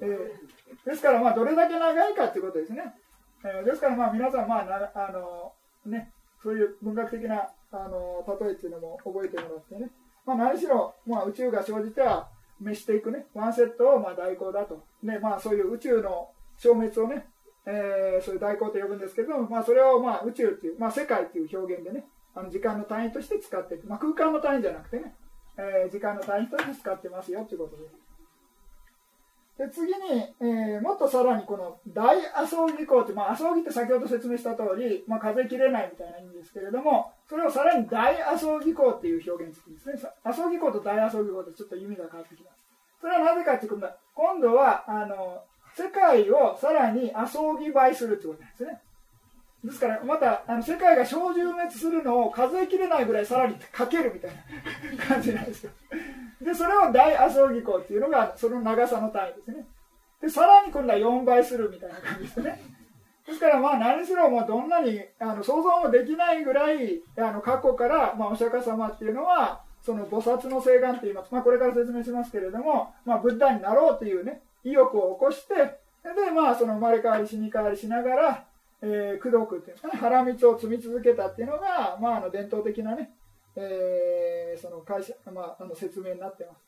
[0.00, 2.94] えー、ですから、まあ、どれだけ長いかっていうことですね。
[3.44, 5.52] えー、ですから、まあ、皆さん、まあ、なあの、
[5.84, 6.12] ね、
[6.42, 9.90] そういう文学的な、あの、例えっていうのも覚えてもらってね。
[10.24, 12.28] まあ、何しろ、まあ、宇宙が生じては、
[12.60, 14.82] 召していくね、ワンセットを、まあ、代行だと。
[15.02, 17.26] ね、まあ、そういう宇宙の消滅をね、
[17.66, 25.14] えー、そういう代行と呼ぶんですけども、まあ、それを、まあ、宇宙っていう、まあ、世界っていう表現でね、あの時間の単位として使って、まあ、空間の単位じゃなくてね、
[25.58, 27.82] えー、時間の単位として使ってますよということで。
[29.56, 39.94] で次に、えー、もっとさらにこの大麻葬儀行って、まあ、麻葬儀って先ほど説明した通り、まあ、風切れないみたいな意味ですけれども、それをさらに大麻葬儀行っていう表現つくんですね。
[40.22, 42.66] 麻葬儀行と大麻葬儀行ってちょっと意味が変わってきます。
[43.00, 45.42] それはなぜかっていうと、今度は、あの、
[45.76, 48.80] 世界をさらに麻葬儀倍するってことなんですね。
[49.62, 54.30] ですから、また、あの世界が小獣滅するのを数えきれないぐらいさらにかけるみたい
[54.96, 55.72] な感じなんですよ。
[56.40, 59.66] で、それを大麻葬儀行っていうのが、その長さの単位ですね。
[60.22, 62.62] で、さらに今度は4倍するみたいな感じですね。
[63.26, 71.32] ですから、まあ、何しろ、もうどんなにあの想像もできないぐらい、あの過去から、まあ、お釈迦様っていうのは、その菩薩の誓願って言います。
[71.32, 78.44] まあ、これから説明しますけれども、まあ、ブッダになろうというね、意欲を起こして、で、まあ、その生まれ変わり死に変わりしながら、
[78.82, 83.10] えー、功徳っていうかね、腹道を積み続けたっていうのが、まあ、あの伝統的なね、
[83.54, 86.66] えー、その会社、まあ、あの説明になってます。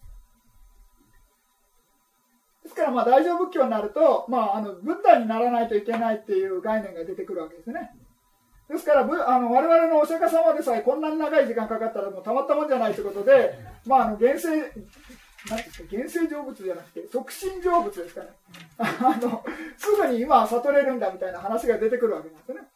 [2.62, 7.90] ですから、まあ、大乗仏教になると、まあ、あの、ブッダにならないといけないっていう概念が出てくるわけですね。
[8.68, 14.70] ですから、あの我々のお釈迦様でさえこんなに長い時間かかったらもうたまったもんじゃないということで、まあ、あの原生、
[15.50, 18.28] なんですか、原生成仏じゃなくて、促進成仏ですかね。
[18.78, 19.44] あの、
[19.76, 22.68] すぐに今は悟れるんだみたいな話が出てくるわけなんですね。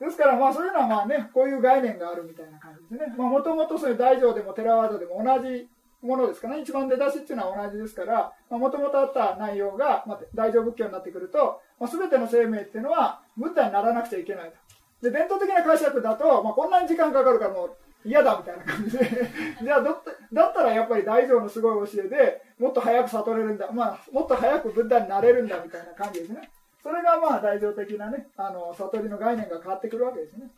[0.00, 3.14] ですから、まあ、そういうのはまあね、こういう概念があるみたいな感じですね。
[3.16, 5.68] まあ、もともとそういう大乗でもテラワードでも同じ
[6.02, 6.60] ものですかね。
[6.60, 15.10] 一番出だしっていうのは同じですから、もともとあった内容が、まあ、大乗仏教になってくると、まあ、全ての生命っていうのは、ブッダにならなくちゃいけないと。
[15.10, 19.04] で、伝統的な解釈だと、まあ、こんなに時間かかるからもう嫌だみたいな感じで
[19.62, 26.50] じゃあだったらやっぱり大乗のすごい教えで、もっと早く悟れるんだ、まあ、もっと早くブッダになれるんだみたいな感じですね。
[26.82, 30.50] それがまあ大乗的なね、あの、悟りの概念が変わってくるわけですね。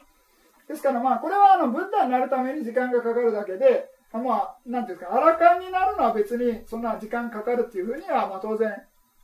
[0.67, 8.75] ですからまあ、これはあの、ブッダになるために時間がかかるだけで、まあ、なんていうか、アラカンになるのは別にそんな時間かかるっていうふうには、まあ当然、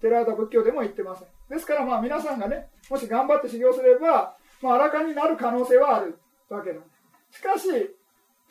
[0.00, 1.28] テラーダ仏教でも言ってません。
[1.48, 6.18] ですからまあ皆さんがね、もし頑張って修行すれば、まあ、アラカンになる可能性はある
[6.48, 6.86] わけなんで
[7.32, 7.38] す。
[7.38, 7.68] しかし、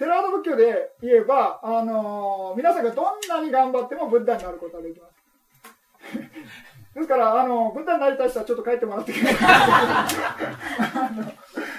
[0.02, 5.14] テラード仏教で言えば、あのー、皆さんがどんなに頑張ってもブッダになることができます。
[6.96, 10.08] ですから、あの、ブッダになりたい人はちょっと帰ってもらってくださ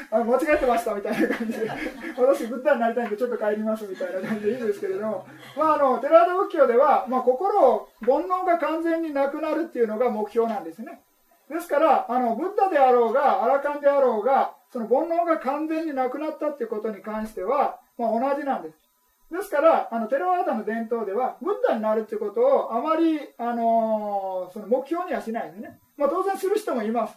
[0.08, 0.22] い。
[0.22, 1.66] 間違ってましたみたいな感じで、
[2.16, 11.02] 私、ブッダになりたいんでちょっと帰りますみたいな感じでいいんですけれども、まあ、あの、テラード仏教では、まあ、心を、煩悩が完全になくなるっていうのが目標なんですね。
[11.50, 18.76] ですから、あの、ブッダであろうが、アラカンであろうが、その煩悩が完全になくなったっていうことに関しては、まあ、同じなんです。
[19.30, 25.78] ですから、あの、テロワーダの伝統では、ブッダになるっていうことをあまり、あのー、その目標にはしないですね。
[25.96, 27.16] まあ、当然する人もいます。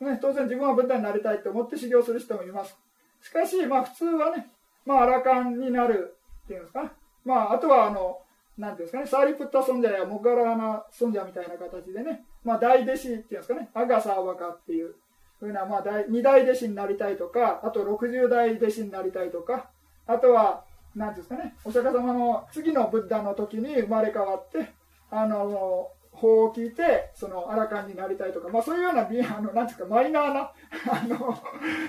[0.00, 2.76] ね、当然自分はブッダになりたいと思って修行する人もいます。
[3.22, 4.48] しかし、まあ、普通はね、
[4.84, 6.92] まあ、アラカンになるっていうんですか。
[7.24, 8.18] まあ、あとは、あの、
[8.58, 14.94] なんていうんですかね、サーリプッタ尊者やモガラーナ尊者みたいな形でね、まあ、大弟子っていうんですかね、アガサーワカっていう
[15.38, 19.70] ふうな、まあ、2大弟子になりたいとか、あと60代弟子になりたいとか、
[20.08, 20.64] あとは、
[20.96, 24.72] なんですかね、お釈迦様の次のブッダの時に生まれ変わって、
[25.10, 25.88] あの、
[26.18, 30.40] 法を聞いてそのアラカンになりたいとか、まあ、そういうようなあのなんていうかマイナーな
[30.90, 31.38] あの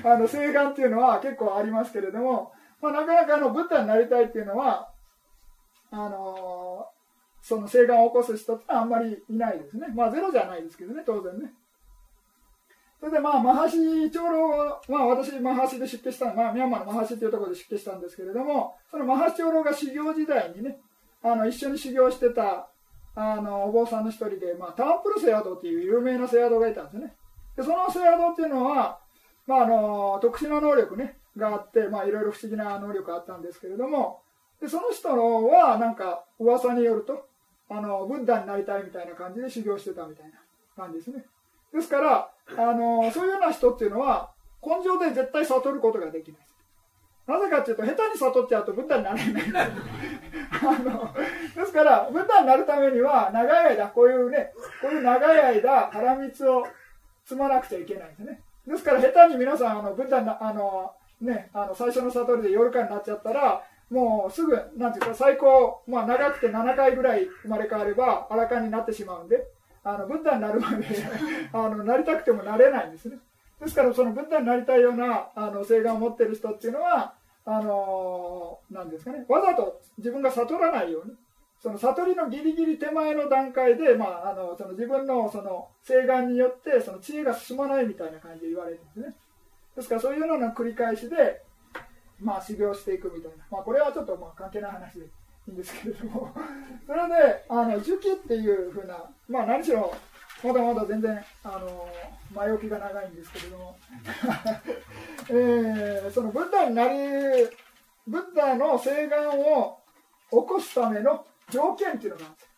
[0.04, 2.52] あの請願っていうのは結構ありますけれども、
[2.82, 4.92] まあ、なかなかあのブッダになりたいっていうのは
[5.92, 6.88] あの
[7.42, 9.88] その請願を起こす人ってあんまりいないですね。
[9.96, 11.54] まあゼロじゃないですけどね、当然ね。
[13.00, 20.78] それでまあ、マハシ長老はまあ私、マハシで出家した、まあミャンマーのマハシっていうところで出家したんですけれども、そのマハシ長老が修行時代にね、
[21.24, 22.68] あの一緒に修行してた
[23.16, 27.14] あのお坊さんの一人で、まあ、タンプルセアドっていう有名なセアドがいたんですね。
[27.56, 29.00] でそのセアドっていうのは、
[29.48, 34.22] まあ、あの特殊な能力ね、があって、まあ、いろいろ不思議な能力があったんですけれども、
[34.62, 37.28] でその人のはなんか噂によると
[37.70, 40.32] あのブッダになりたいみたいな感じで修行してたみたいな
[40.76, 41.24] 感じですね
[41.74, 44.32] ですからあのそういうような人っていうのは
[44.66, 46.40] 根性で絶対悟ることができない。
[47.28, 49.44] なぜかっていうと下手に悟っちゃうとブッダになれない。
[50.64, 51.14] あの
[51.56, 56.66] ですからブッダになるためには長い間こういうねこういう長い間腹蜜を
[57.26, 58.42] 積まなくちゃいけないんですね。
[58.66, 60.92] ですから下手に皆さんあのブッダなあの
[61.22, 69.48] ねあの最初の悟りで夜間になっちゃったらもうすぐ、なんていうか、最高、まあ長くて7回ぐらい生まれ変われば、荒かになってしまうんで、
[69.84, 70.86] あの、ブッダになるまで
[71.54, 73.20] あの、なりたくてもなれないんですね。
[73.60, 77.14] ですから、そのブッダになりたいような、あの、性願を持ってる人っていうのは、
[77.46, 81.18] あの、なんですかね、わざと自分が悟らないように、
[81.60, 89.16] その悟りのギリギリ手前の段階で、まあ、あの、その自分のその、性願によって、その知恵が進まないみたいな感じで言われるんですね。
[89.76, 91.42] ですから、そういうような繰り返しで、
[92.22, 95.10] まあ、修行していくみたいな、まあ、これはちょっとまあ関係ない話でいい
[95.50, 96.34] んですけれども、
[96.86, 99.94] それで、あの受記っていうふうな、まあ、何しろ、
[100.44, 101.90] まだまだ全然、あの
[102.34, 103.76] 前置きが長いんですけれども、
[105.30, 106.98] えー、そのブッダになり、
[108.08, 109.80] ブッダの請願を
[110.32, 112.50] 起こすための条件っていうのがあるんです。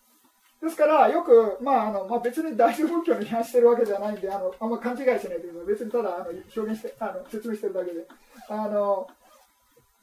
[0.62, 5.66] ですから、よく、まああのまあ、別に大乗仏教に批判してるわけじゃないんで、あのあんま勘違いしないでください。
[5.66, 8.08] 別にただあの表現してあの説明してるだけで。
[8.48, 9.08] あの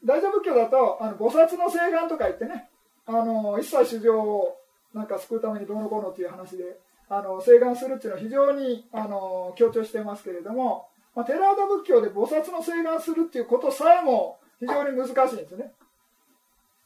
[0.03, 2.69] 大乗仏教だとあの菩薩の請願とか言ってね
[3.09, 4.55] あの一切主情を
[4.93, 6.79] なんか救うためにどうのこうのっていう話で
[7.09, 10.85] あの請願するっていうのは非常にあの強調してますけれども、
[11.15, 15.73] まあ、テラーダ仏教で菩薩の請願するっていうことさえも非常に難しいんですね。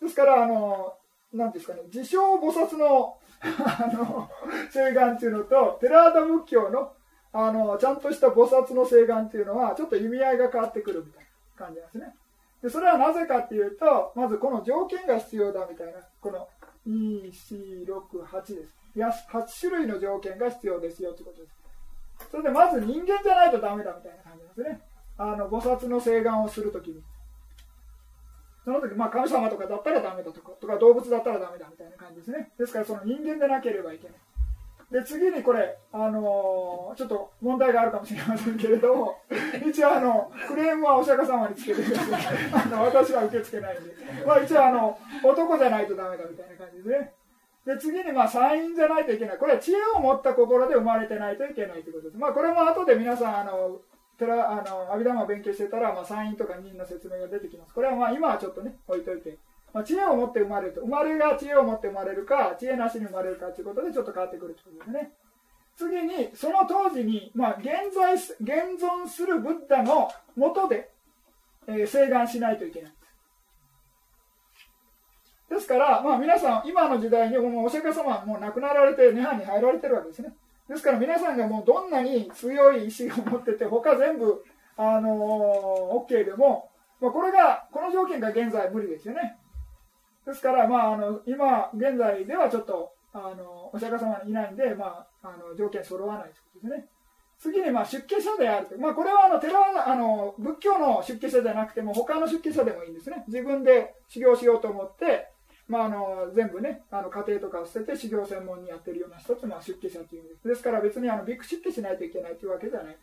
[0.02, 0.94] ですからあの
[1.34, 4.30] なんですかね自称菩薩の あの
[4.72, 6.94] 請願っていうのとテラーダ仏教の
[7.34, 12.16] あのちゃんとした菩薩の請願っていうのはちょっと意味合いが変わってくるみたいな感じなんですね。
[12.64, 16.48] でそれはなぜかっていうと、まずこの条件が必要だみたいな、この
[16.88, 18.74] 2、4、6、8です。
[18.96, 21.56] 8種類の条件が必要ですよということです。
[22.32, 24.82] それでまず人間じゃないとダメだみたいな感じですね。
[25.18, 27.04] あの菩薩の請願をするときに。
[28.64, 32.52] その時、まあ神様とかだったらダメだとか、とか動物だったらダメだみたいな感じですね。
[32.58, 34.18] ですからその人間でなければいけない。
[34.94, 39.18] で次にこれ、あのー、ちょっと問題があるかもしれませんけれども、
[39.68, 42.38] 一応あの、クレームはお釈迦様につけてください。
[42.54, 43.92] あの私は受け付けないんで。
[44.24, 47.12] まあ一応あの、男じゃないとダメだみたいな感じですね。
[47.66, 49.38] で、次にまあ、参院じゃないといけない。
[49.40, 52.18] これは知恵を持った心で生まれてないといけないということです。
[52.20, 53.82] まあこれも後で皆さん、あの、
[54.20, 57.74] 寺、あの、阿弥陀を勉強してたら、まあ、参院とか任の説明が出てきます。
[57.74, 59.40] これはまあ今はちょっとね、置いといて。
[59.74, 65.12] まあ、知恵を持って生まれると生まれが知恵を持って生まれるか知恵なしに生まれるかということでちょっと変わってくるということですね。
[65.76, 70.92] 次にその当時に、まあ、現在現存するブッダのもとで、
[71.68, 72.94] えー、請願しないといけない。
[75.50, 80.34] ですから、まあ、皆さん今の時代にもうお釈迦様はもう亡くなられて涅槃に入られてるわけですね。
[80.70, 84.44] ですから皆さんがもうどんなに強い意志を持ってて他全部、
[84.78, 86.70] あのー、OK でも、
[87.02, 89.38] まあ、これがこの条件が現在無理ですよね。
[90.26, 96.88] ですから、まあ、あの今現在ではちょっとあのお釈迦様いないんで、まあ、あの条件揃わないということですね。
[97.40, 103.24] 次にまあ出家者であると、まあ、これはあの寺あの仏教の出家者じゃなくても他の出家者でもいいんですね。
[103.28, 105.28] 自分で修行しようと思って、
[105.68, 110.48] まあ、あの全部ね、あの家庭とか捨てて修行専門にやってるような人っての出家者というんです。
[110.48, 112.98] ですから別にあのビッグ出家しないといけないというわけじゃない。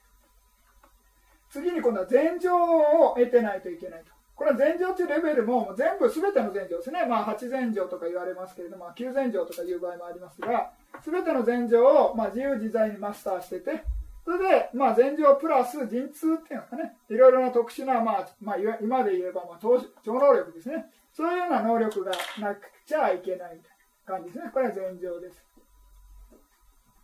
[1.50, 4.12] 次に今度は禅情を得てないといけないと。
[4.40, 7.04] これは禅情というレベルも全部全ての禅情ですね。
[7.04, 10.72] まあ、八禅情とか言われますけれども、九禅情とかいう場合もありますが、
[11.04, 13.84] 全ての禅情を、まあ、自由自在にマスターしてて、
[14.24, 20.86] それで、まあ、禅情プラス陣痛っていうのかね、いろいろな特殊な、まあ、まあ、今で言えば、まあ、超能力ですね。
[21.12, 23.70] そういうような能力がなくちゃいけないみたい
[24.06, 24.50] な感じですね。
[24.54, 25.44] これは禅情です。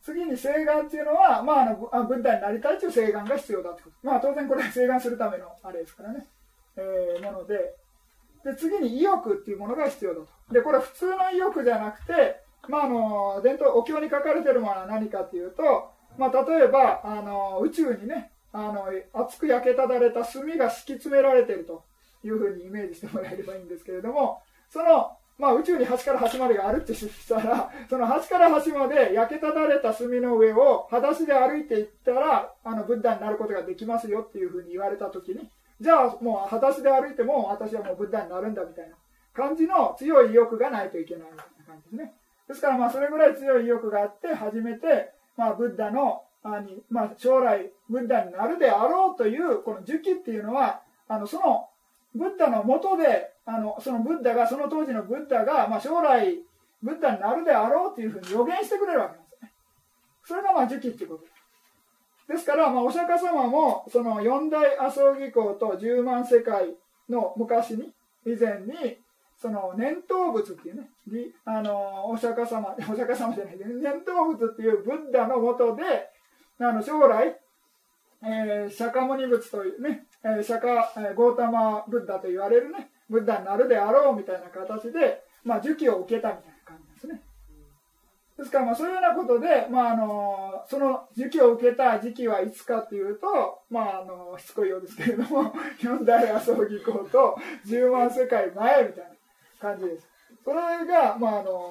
[0.01, 1.61] 次に請願っていうのは、まあ、
[1.93, 3.97] あの、文体になりたいという請願が必要だってこと。
[4.03, 6.27] まあ、当然これは請願するためのあれですからね。
[6.77, 7.75] えー、もので
[8.45, 10.53] で次に意欲っていうものが必要だと。
[10.53, 15.63] でこれ普通の意欲じゃなくてまあ、あの伝統お経に書かれてるものは何かというと、
[16.19, 21.85] まあ、例えばあの宇宙にねあの熱く焼けただれた炭が敷き詰められてると
[22.25, 35.51] いうふうにイメージしてもらえればいいんですけれどもその、まあ、宇宙に端から端までがあるってしたらその端から端まで焼けただれた炭の上を裸足で歩いていったらあのブッダになることができますよっていうふうに言われた時に
[35.81, 38.97] じゃあもう裸足で歩いても私はもうブッダになるんだみたいな
[39.35, 42.15] 感じの強い意欲がないといけないみたいな感じですね。
[42.49, 46.23] ですからまあそれぐらい強い意欲があって初めてまあブッダの
[46.61, 51.69] に、まあ、将来ブッダになるであろうというこの樹期っていうのはあのその
[52.15, 56.39] ブッダのもとであのそのブッダがその当時のブッダが、まあ、将来
[56.83, 59.53] ブッダになるであろうというふうに予言してくれるわけなんですね。
[60.25, 61.36] それがまあ樹期っていうことです。
[62.29, 66.75] ですから、まあ、お釈迦様もその四大阿僧義行と十万世界
[67.09, 67.93] の昔に
[68.25, 68.99] 以前に
[69.41, 70.89] その念頭仏っていうね
[71.45, 76.11] あのお釈迦様 お釈迦様じゃない念頭仏っていうブッダのもとで
[76.59, 77.39] あの将来、
[78.23, 86.56] えー、釈迦牟尼仏というね、えー、釈迦、えー、ゴータマブッダと言われるね、ブッダになるであろうみたいな形で、まあ、受記を受けたみたいな。
[88.39, 93.27] ですから、まあ、そういうようなことで、まあ、あの、その受記を受けた時期はいつかというと、
[93.71, 99.11] まあ、あの、しつこいようですけれども、 四大阿葬儀行と十万世界前みたいな
[99.61, 100.09] 感じです。
[100.45, 100.57] それ
[100.87, 101.71] が、まあ、あの、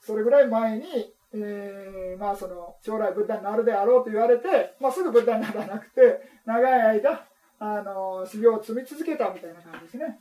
[0.00, 7.26] それぐらい前に、えー、まあその将来ブッダになるであろうと言われて、まあ、すぐブッダにならなくて長い間
[7.58, 10.18] あの修行を積み続けたみたいな感じですね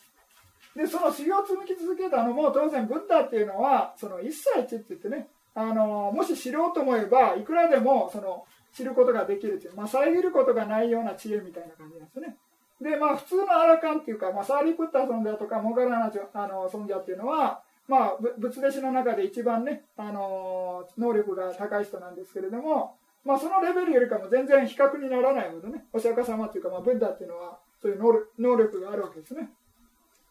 [0.76, 12.36] でその修行を積み続けたのも当然ブッダっていうのはその一切知って言ってねあのもし知ろうと思えばいくらでもその知ることができるという、まあ、遮ることがないような知恵みたいな感じなんですね
[12.82, 28.00] でまあ普通のアラカンっていうか、まあ、サーリプッター尊者とかモガラナあの尊者っていうのはまあ、仏弟子の中で一番ね、あの、能力が高い人なんですけれども、まあ、そのレベルよりかも全然比較にならないほどね、お釈迦様っていうか、まあ、ブッダっていうのは、そういう
[28.40, 29.50] 能力があるわけですね。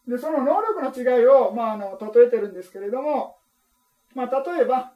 [0.07, 3.37] で、その能力の違いを、まあ、あの、例えてるんですけれども、
[4.13, 4.91] まあ、例えば、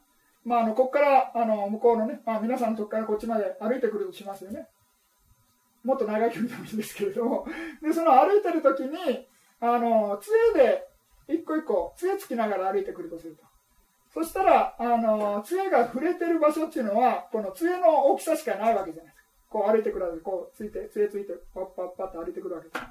[0.45, 4.67] まあ、あの、ここから、あの、向こうのね、まあ、皆さんのとこからこっちまで歩いてくるとしますよね。
[5.83, 7.45] もっと長い距離でもいいんですけれども、
[7.81, 9.27] で、その歩いてる時に、
[9.59, 10.87] あの、杖で
[11.29, 13.43] 一個一個杖つきながら歩いてくるとすると。
[14.11, 19.29] そしたらあの杖が触れてる場所っていうのはこの杖の大きさしかないわけじゃないですか。
[19.49, 22.81] こう歩いてくるわけでこうついて杖ついてパッパッパッと歩いてくるわけです。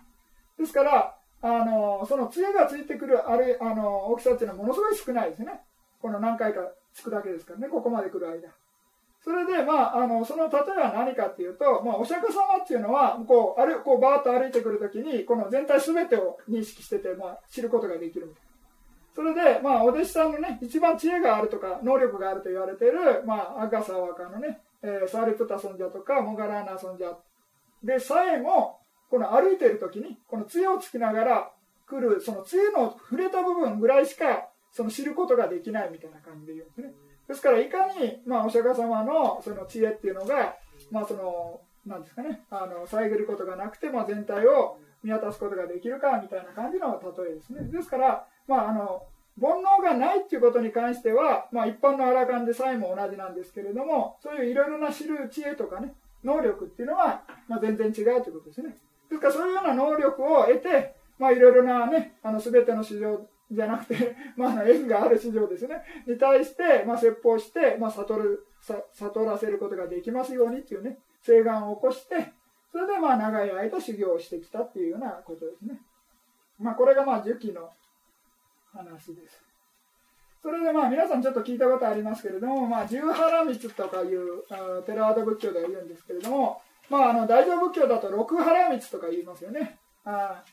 [0.58, 5.60] ですからあのその杖がついてくるあれあの大きさっていうのはものすごい少ないですね。
[6.00, 6.60] この何回か
[6.94, 7.68] つくだけですからね。
[7.68, 8.48] ここまで来る間。
[9.20, 18.34] それで、まあ、あのその例えは何かっていうと、まあ、お釈迦様っていうのはこうあるこうバーッと歩いてくるときにこの全体全てを認識してて、まあ、知ることができる。
[19.14, 27.18] それで、まあ、お弟子さんのね一番知恵があるとか能力があると言われている、まあ、アガサワカのね、えー、サーリプタ尊者とかモガラーナ尊者。
[27.82, 28.78] でさえも
[29.10, 31.50] この歩いてる時にこの杖をつきながら
[31.88, 36.92] 来るその杖の触れた部分ぐらいしかその知ることができないみたいな感じで言うんですね。
[37.28, 40.56] ですからいかに、まあ、お釈迦様のその知恵っていうのが、
[40.90, 47.62] まあ、そのなんですかねあの遮ることがなくて、まあ、全体を見渡すことができるかみたいな感じの例えですね。
[47.70, 49.02] ですから、まあ、あの
[49.40, 55.94] 煩悩がないっていうことに関しては、まあ、一般のアラカンでさえも同じなんですけれどもそういういろいろな知る知恵とかね
[56.24, 58.76] 能力っていうのは、まあ、全然違うということですね。
[59.10, 63.20] ですからそういうような能力を得て、まあ、いろいろなねあの全ての市場
[63.50, 68.46] じゃなくて、 まあ、縁がある市場ですね、に対して、まあ、説法して、まあ、悟る、
[68.92, 72.32] 悟らせることができますようにっていうね、請願を起こして、
[72.70, 75.80] それでまあ長い間修行をしてきたっていうようなことですね。
[76.58, 77.70] まあ、これがまあ、樹期の
[78.72, 79.42] 話です。
[80.42, 84.44] それでまあ皆さんちょっと聞いたことありますけれども、まあ、十原光とかいう
[84.84, 89.78] テラワード仏教では言うんですけれども、まあ、あの大乗仏教だと六原光とか言いますよね。
[90.04, 90.44] あ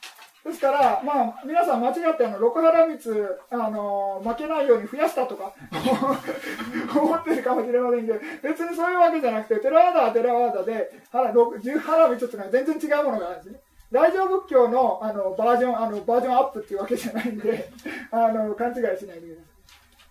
[0.46, 3.20] ですから、まあ、皆さん間違ってあの六原光
[3.50, 5.52] あの負けないように増やしたとか
[6.96, 10.92] 思ってるかもしれませんけど別にそういうわけじゃなくてテラワーダはテラワーダで
[11.62, 13.60] 十原光っていうのは全然違うものがあるんですね
[13.92, 17.68] 大乗仏教のあのバージョンあのバージョンアップっていうわけじゃないんで
[18.12, 19.56] あの勘違いしないでください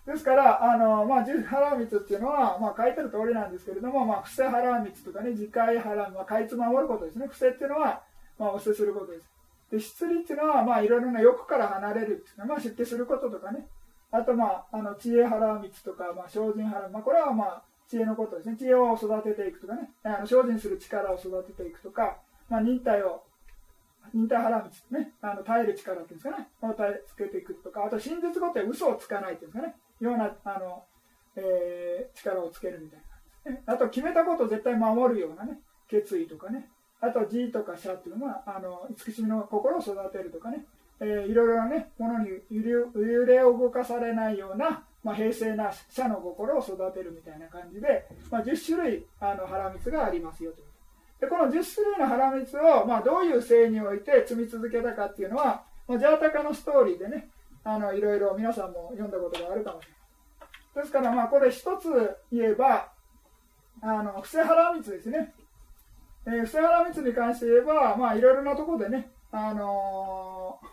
[0.05, 7.25] ですから、あのまあ、十原密っていうのは、まあ、書いてる通りなんですけれども、まあ、伏せ原密とかね、次回原、まあ、かいつ守ることですね。
[7.25, 8.03] 伏せっていうのは、
[8.37, 9.34] まあ、お捨てすることです。
[9.71, 13.67] で失利っていうのは、まあ、いろいろな欲から離れるっていうのは、まあ、出家することとかね。
[14.11, 18.55] あと、まあ、あの知恵腹密とか、まあ、精進腹、まあ、これは、まあ、知恵のことですね。
[18.57, 19.91] 知恵を育てていくとかね。
[20.03, 22.17] あの精進する力を育てていくとか、
[22.49, 23.23] まあ、忍耐を
[24.13, 25.13] 忍耐腹密ね。
[25.21, 26.47] あの耐える力っていうんですかね。
[26.61, 27.85] を耐えつけていくとか。
[27.85, 29.75] あと真実語って嘘をつかないっていうんですかね。
[29.99, 30.83] ようなあの
[31.37, 32.99] えー、力をつけるみたい
[33.45, 35.59] な、ね、あと決めたことを絶対守るようなね。
[35.87, 36.69] 決意とかね。
[37.01, 40.65] あと G とかシャっていうのはあの慈しみの心を育てるとかね、
[40.99, 50.63] えー、いろいろなねものに揺れを動かされないような、まあ、平静な社の心を育てるみたいな感じで、まあ、10種類あの腹蜜がありますよと。
[51.19, 57.29] でこの10種類の腹蜜を、まあ、どういう性において積み続けたかっていうのは、まあ、ジャータカのストーリーでね
[57.63, 59.95] あのいろいろ皆さんも読んだことがあるかもしれない。
[60.75, 62.91] ですからまあこれ一つ言えば
[63.81, 65.33] あの伏せ腹蜜ですね、
[66.25, 70.67] えー、伏せ腹蜜に関して言えばまあいろいろなところでねあのー、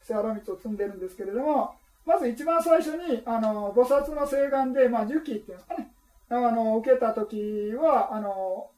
[0.00, 5.90] 伏せ腹蜜を積んでるんですけれどもまず一番最初にあの菩薩の誓願で、まあ、受記っていうんですかね
[6.28, 8.68] あの受けた時はあの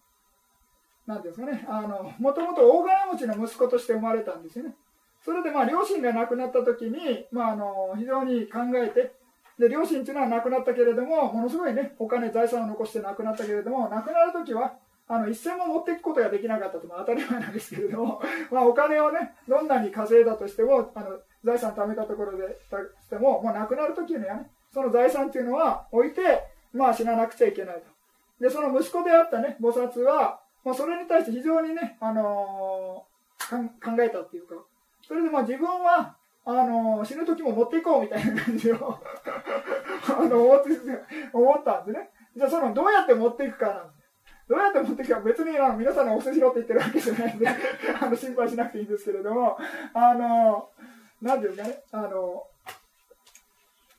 [1.07, 4.75] なんですかね、あの、もともと大金持ちの息子として生まれたんですよね。
[5.25, 9.13] それでまあ両親が亡くなった時に、まあ、あの非常に考えて
[9.59, 14.75] で両親というのは亡くなったけれどもものすごいねお金財産を残して亡くなったけれども亡くなる時は
[15.11, 18.21] あの一銭も持っていくことができなかったとまあ当たり前なんですけれども、
[18.53, 22.59] まあ、お金をねどんなに稼いだとしてもあの財産貯めたところで
[23.01, 27.89] してももう亡くなる時にはねその財産っていうのは置いて、まあ、死ななくちゃいけないと。
[28.39, 34.55] でその息子であったね菩薩は、まあ、それに対して非常にね、あのー、考えたっていうか
[35.03, 38.77] それでまあ自分はあの死ぬ時も持っていこうみたいな感じを
[40.09, 40.71] あの思って
[41.33, 42.11] 思ったんですね。
[42.37, 43.98] じゃあそのどうやって持っていくかなんで
[44.49, 47.47] どうやって持っていくか別にあの皆さんのお世しろって言ってるわけじゃないんで
[48.01, 49.59] あの心配しなくていいんですけれども
[49.93, 50.71] あの
[51.21, 52.47] 何ていうかねあの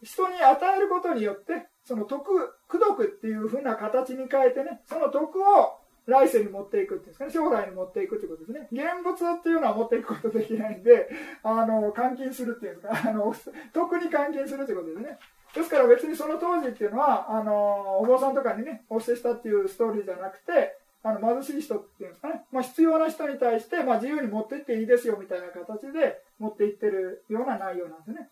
[0.01, 5.79] 人に与えることによってその徳功徳っていうふうな形に変えてねその徳を
[6.09, 8.67] 来世に持っていくっていうんですかね、将来に持っていくということですね。
[8.71, 11.07] 現物っていうのは持っていくことできないんで、
[11.43, 13.33] あの、換金するっていうか、あの、
[13.73, 15.19] 特に換金するということですね。
[15.55, 28.29] ですから別にその当時っていうのは、あの、お坊さんとかにね、お捨てしたっていうストーリーじゃなくて、あの、貧しい人っていうんですかね、まあ、必要な人に対して、まあ、自由に持っていっていいですよみたいな形で持っていってるような内容なんですね。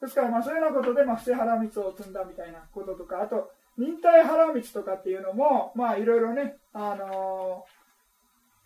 [0.00, 7.77] ですから、まあ、そういうようなことで、まあ、伏せ腹蜜を積んだみたいなこととか、あと、忍耐腹道とかっていうのも、まあいろいろね、あのー、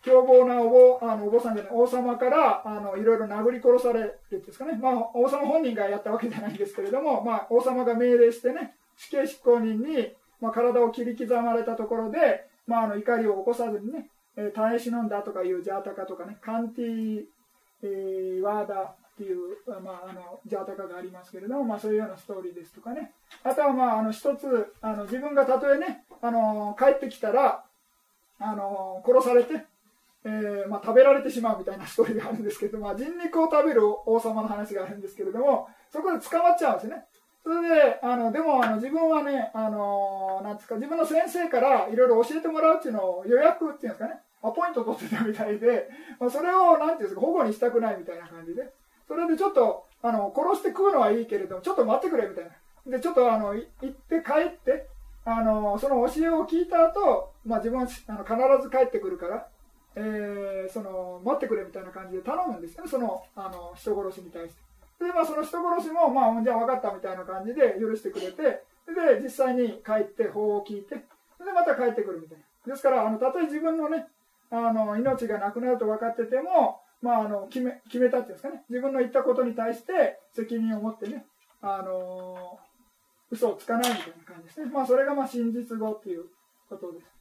[0.03, 17.23] 凶暴なお坊あのお坊さんじゃない王様からあのいろいろ殴り殺されるんですかね、まあ、王様本人がやったわけじゃないんですけれども、まあ、王様が命令してね死刑執行人に、まあ、体を切り刻まれたところで、まあ、あの怒りを起こさずにね、えー、耐え忍んだとかいうジャータカとかねカンティ、
[17.81, 19.37] えー、ワーダーっていう、
[19.81, 23.13] まあ、あのジャータカがありますけれども、まあ、そういうようなストーリーですとかね。
[23.43, 27.63] あとは、まあ、あの一つあの自分がたとえねあの帰ってきたら
[28.39, 29.65] あの殺されて、
[30.25, 37.05] えー、まあ、食べられてしまうみたいな ストーリーがあるんですけど、まあ、人肉を食べる王様の話があるんですけれどもそこで捕まっちゃうんですね。
[37.43, 44.21] それであのでもあの自分はねあのなんですか自分の先生からいろいろ教えてもらうっていうのを予約っていうんですかね。
[44.41, 48.73] アポイント取ってたみたいで、まあ、それをなんていうんですか保護にしたくないみたいな感じで。
[49.07, 52.51] それでちょっと、あの、殺して食うのはいいけれども、ちょっと待ってくれみたいな。
[52.97, 54.87] で、ちょっとあの、行って帰って、
[55.25, 59.47] あの、その教えを聞いた後、まあ自分はあの必ず帰ってくるから、
[59.95, 64.55] えー、その、待ってくれみたいな感じで頼むんですよね、その、あの、人殺しに対し
[64.99, 65.05] て。
[65.05, 71.03] で、まあその人殺しも、まあ、じゃあ分かったみたいな感じで許してくれて、で、実際に帰って法を聞いて、で、
[71.53, 72.73] また帰ってくるみたいな。
[72.73, 74.07] ですから、あの、たとえ自分のね、
[74.49, 81.25] あの、命がなくなると分かってても、まあ、あの決め決めたっていうんですかね自分の言ったことに対して責任を持ってね、
[81.61, 82.57] あの
[83.29, 86.23] 嘘をつかないみたいな感じですね、まあ、それがまあ真実語っていう
[86.69, 87.12] ことです。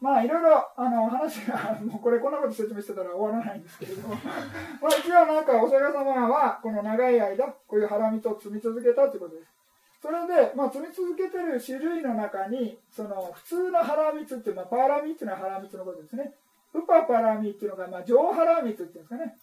[0.00, 4.14] まあいろいろあの話がもうこれこんなこと説明してたら終わらないんですけれども。
[4.82, 9.56] まあ一応なんかお釈迦様はこの長い間こういう腹蜜を積み続けたということです。
[10.02, 16.34] それで、まあ、積み続けてる種類の中にその普通の腹蜜っていう、まあ、パーラミっていうのは腹蜜のことですね。
[16.74, 19.34] ウパパラミっていうのが、まあ、上腹蜜っていうんですかね、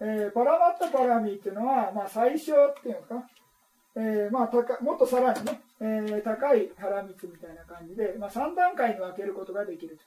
[0.00, 3.24] えー、パラマッタパラミっていうのは、まあ、最小っていうんですか、
[3.96, 9.98] えーまあ、高もっとさらにね、えー、高い腹蜜みたいな感じで、まあ、3段階に分けることができる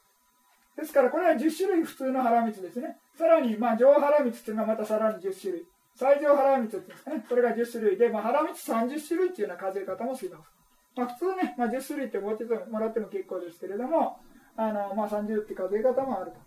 [0.77, 2.97] ですからこれは10種類普通の腹蜜ですね。
[3.17, 5.65] さらに、まあ、上腹蜜っていうのはまたさらに10種類。
[5.95, 7.25] 最上腹蜜っていうんですかね。
[7.27, 10.51] それが10種類で、まあ、腹蜜30種類っていうような数え方もします、
[10.95, 14.19] まあ、普通ね、まあ、10種類って覚えてもらっても結構ですけれども
[14.55, 16.37] あの、まあ、30って数え方もあると。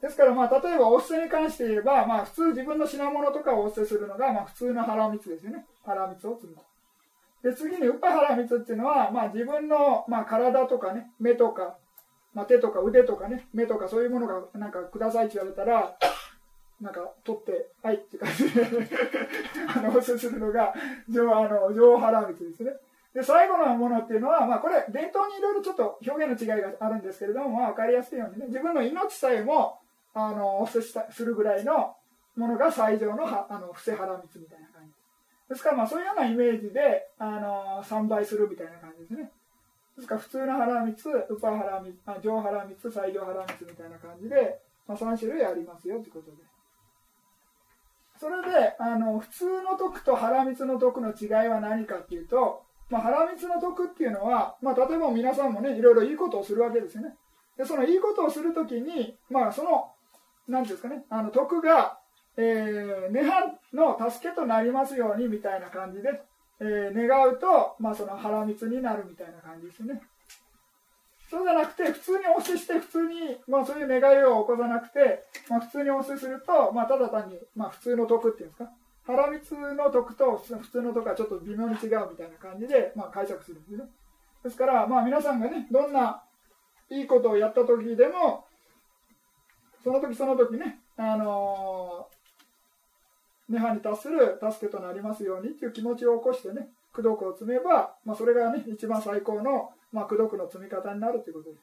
[0.00, 5.66] ですから、まあ、例えばお布施に関して言えば、まあ、普通自分の品物とかをお布施するのが、まあ、普通の腹蜜ですよね。
[5.84, 6.56] 腹蜜を積む。
[7.42, 11.76] で、次に、ウッパ腹蜜っていうのは、まあ、自分の、まあ、体とかね、目とか、
[12.32, 15.96] まあ、手とか腕とかね、目とかそういうものが、なんか、くださいって言われたら、
[16.80, 18.62] なんか、取って、はいって感じで
[19.74, 20.74] あの、お布施するのが、
[21.08, 22.72] 上、あの、上腹蜜ですね。
[23.14, 29.80] で最後のものっていうのは、まあ、これ伝統にいろいろちょっと表現の違いがあるんですけれども、まあ、分かりやすいようにね自分の命さえも
[30.14, 31.94] あのお捨てするぐらいの
[32.36, 34.92] ものが最上のはあの伏せ腹蜜みたいな感じ。
[35.48, 39.30] ですからまあそういうようなイメージであの3倍するみたいな感じですね。
[39.96, 46.36] ですから普通の腹蜜ウパ腹蜜あ上腹蜜最上腹蜜みたいな感じで、まあ、3種類ありますよということで。
[48.18, 57.16] それであの普通の毒と腹蜜の毒の違いは何かっていうと、まあ、腹蜜の毒っていうのは、まあ、例えば皆さんもねいろいろいいことをするわけですよね。
[57.56, 59.90] でそのいいことをするときに、まあ、その
[60.50, 61.04] 何ですかね。
[61.08, 61.98] あの徳が、
[62.36, 66.20] えー、涅槃の助けとなりますようにみたいな感じで、
[66.60, 70.02] えー、願うと、まあ、その腹蜜になるみたいな感じですね。
[71.30, 78.70] そうじゃなくて普通にお施して普通に、まあ、そういう願いを起こさなくて、まあ、普通にお施すると、まあ、ただ単に、まあ、普通の徳っていうんですか。
[79.06, 83.84] 腹蜜の徳と普通の徳はちょっと微妙に違うみたいな感じで、まあ、解釈するんですね。
[84.42, 86.22] ですから、まあ、皆さんがねどんな
[86.90, 88.44] いいことをやった時でも
[89.82, 101.62] その時その時ね、あのー、涅槃に達する助けとなりますようにっていう気持ちを起こしてね、功徳を積めば、まあ、それがね、一番最高の、まあ、功徳の積み方になるということです。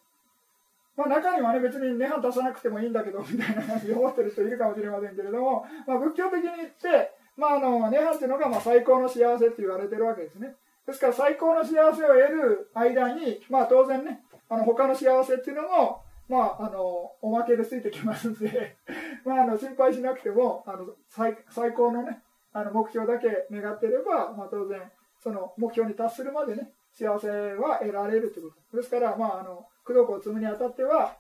[0.98, 10.56] まあ、中にはね、別に涅槃足さなくてもいいんだけど、みたいな感じで思ってる人いるかもしれませんけれども、まあ、仏教的に言って、まあ、あの、涅槃っていうのが、まあ、最高の幸せって言われてるわけですね。
[10.88, 18.76] ですから、最高の幸せを得る間に、まあ、当然ね、あの、他の幸せっていうのも、まあ、あの、おまけでついてきますんで
[19.24, 22.22] まあ、あの、心配しなくても、あの、最最高のね、
[22.52, 31.16] あの、目標だけ願ってれば、まあ、当然、その目標に達するまでね、幸せは得られるということですから、まあ、あの、功徳を積むにあたっては、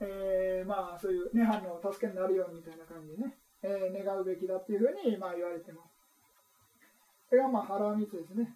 [0.00, 5.92] えー、まあ、そういう涅槃の助けになるようにみたいな感じでね、えー、願うべきだっていうふうに、まあ、言われてます。
[7.30, 8.54] それが、まあ、腹密ですね。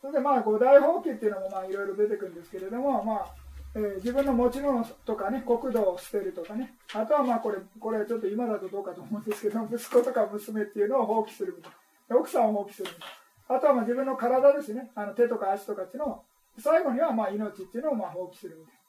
[0.00, 3.26] それで、まあ、五大放棄っていうのも、まあ、いろいろ出てくるんですけれども、まあ、
[3.74, 11.72] えー、自分の持ち物とかね、国土を捨てるとかね、あとはまあこれ、これちょっと今だとどうかと思うんですけど、 息子とか娘っていうのを放棄するみたい
[12.08, 12.16] な。
[12.16, 13.08] 奥さんを放棄するみたい
[13.48, 13.56] な。
[13.56, 16.24] あとはまあ自分の体ですね、あの手とか足とかっていうのを、
[16.58, 18.80] 最後にはまあ命っていうのをまあ放棄するみたいな。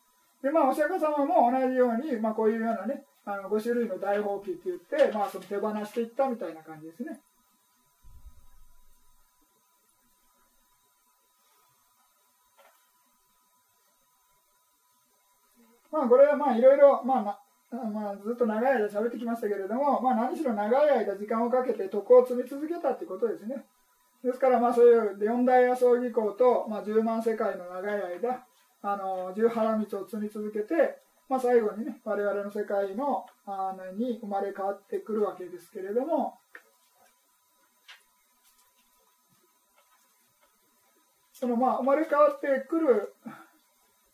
[0.42, 7.22] で、まあお釈迦様も同じように、まあこういうようなね、あの5種類の大放棄って言って、まあその手放していったみたいな感じですね。
[15.92, 17.38] まあ、これはまあいろいろ、まあま
[18.12, 23.66] あ、ずっと長い間喋ってきましたけれども、まあ、何しろ長い間時間をかけて徳を積み続けたということですね。
[24.24, 28.46] ですから、まあ、そういう四大野葬儀行と、まあ、十万世界の長い間、
[28.84, 36.36] あの十原道を積み続けて、まあ、最後にね、我々の世界のあのに生まれ変わってくるわけですけれども、
[41.32, 43.16] そのまあ生まれ変わってくる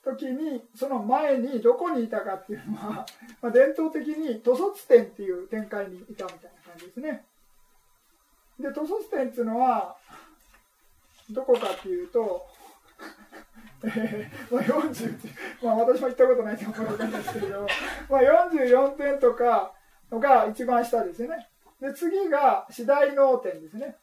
[0.08, 3.06] 時にその前にどこにいたかっていうのは、
[3.42, 7.26] まあ、伝統的に塗卒店っていう展開にいたみたいな感じですね。
[8.60, 9.96] で塗卒店っていうのは
[11.30, 12.48] どこかっていうと
[13.84, 15.20] えー、まあ、40
[15.62, 17.68] まあ私も行ったことないんで分かんないですけど
[18.10, 19.74] まあ、44点とか
[20.10, 21.48] のが一番下ですよね。
[21.80, 23.96] で次が次第能店ですね。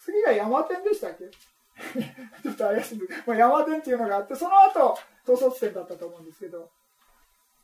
[0.00, 1.30] 次が山店でしたっけ？
[2.42, 6.70] ちょっと怪しいまあ、山伝っていうのがあって、その後、統率点だったと思うんですけど、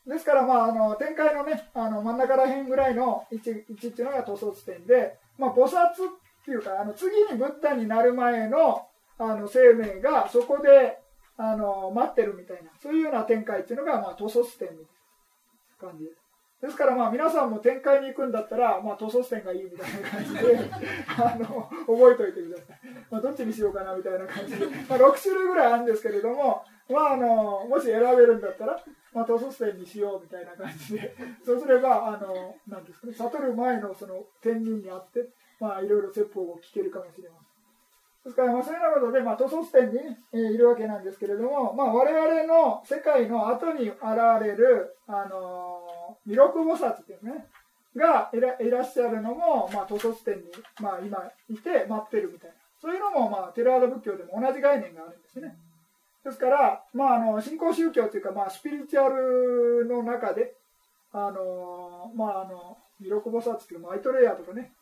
[0.07, 5.95] ですから、まあ、あの展開のね、あの真ん中らへんぐらいの位置位置っていうのが統率点で、まあ、菩薩っ
[6.45, 8.87] ていうか、あの次にブッダになる前の
[9.17, 10.99] あの生命がそこで
[11.37, 14.87] あの待ってるみたいな、そういうような展開っていうのが、まあ、統率点みたい
[15.83, 16.24] な感じです。
[16.65, 20.59] ですからまあ皆さんも展開に行くんだったら、まあ、塗装線がいいみたいな感じで
[21.13, 22.79] あの覚えておいてください、
[23.11, 31.15] まあ、どっちにしようかなみたいな感じで、まあ、6種類ぐらいあるんですけれども、まあ、あのもし選べるんだったら、まあ、塗装線にしようみたいな感じで。
[31.45, 35.29] そうすればあのなんですかね悟る前のその天人にあって、
[35.61, 37.55] まあ、いろいろ説法を聞けるかもしれません。
[38.25, 39.99] ですから、まあ、そういうようなことで、まあ、塗装点に、
[40.33, 44.01] えー、いるわけなんですけれども、まあ、我々の世界の後に現
[44.41, 45.84] れる、あの
[46.27, 47.47] 弥勒菩薩っていうね、
[47.97, 50.43] がいらいらっしゃるのも、まあ、塗装点に、
[50.81, 52.57] まあ、今いて待ってるみたいな。
[52.81, 55.57] そういうのも、まあ、テラーダ仏教でも同じ概念があるんですね。
[56.25, 60.55] ですから、まあ、あの、信仰宗教というか、まあ、スピリチュアルの中で、
[61.13, 64.73] あの、まあ、あの、弥勒菩薩っていう、マイトレイヤーとかね、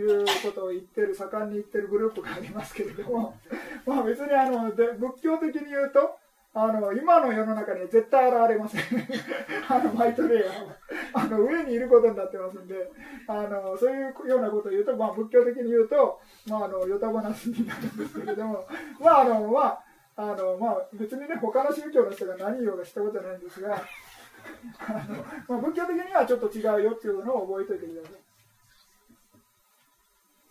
[0.00, 3.34] いうことを言ってる盛んに言ってるグループがありますけれども
[3.84, 6.16] まあ別にあので仏教的に言うと
[6.60, 8.82] あの今の世の中には絶対現れません。
[9.68, 10.74] あのマイトレイヤーは。
[11.14, 12.90] あの上にいることになってますんで。
[13.28, 18.66] あのそういうようなことを言うと、まあ、仏教的に言うと、まあ、あのよた話になるんですけれども。
[18.98, 19.84] まああのまあ
[20.16, 23.76] あのまあ、別にね他の宗教の人が何言おうがしたことないんですが。
[23.76, 28.27] あの、まあ、仏教的にはちょっと違うよっていうのを覚えておいてください。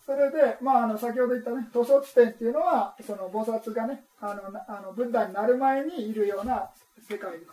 [0.08, 6.70] それで、まあ、あの先ほど言ったね、塗装地点っていうのは、その菩薩がね、あのあのブッダになる前にいるような
[7.06, 7.52] 世界です。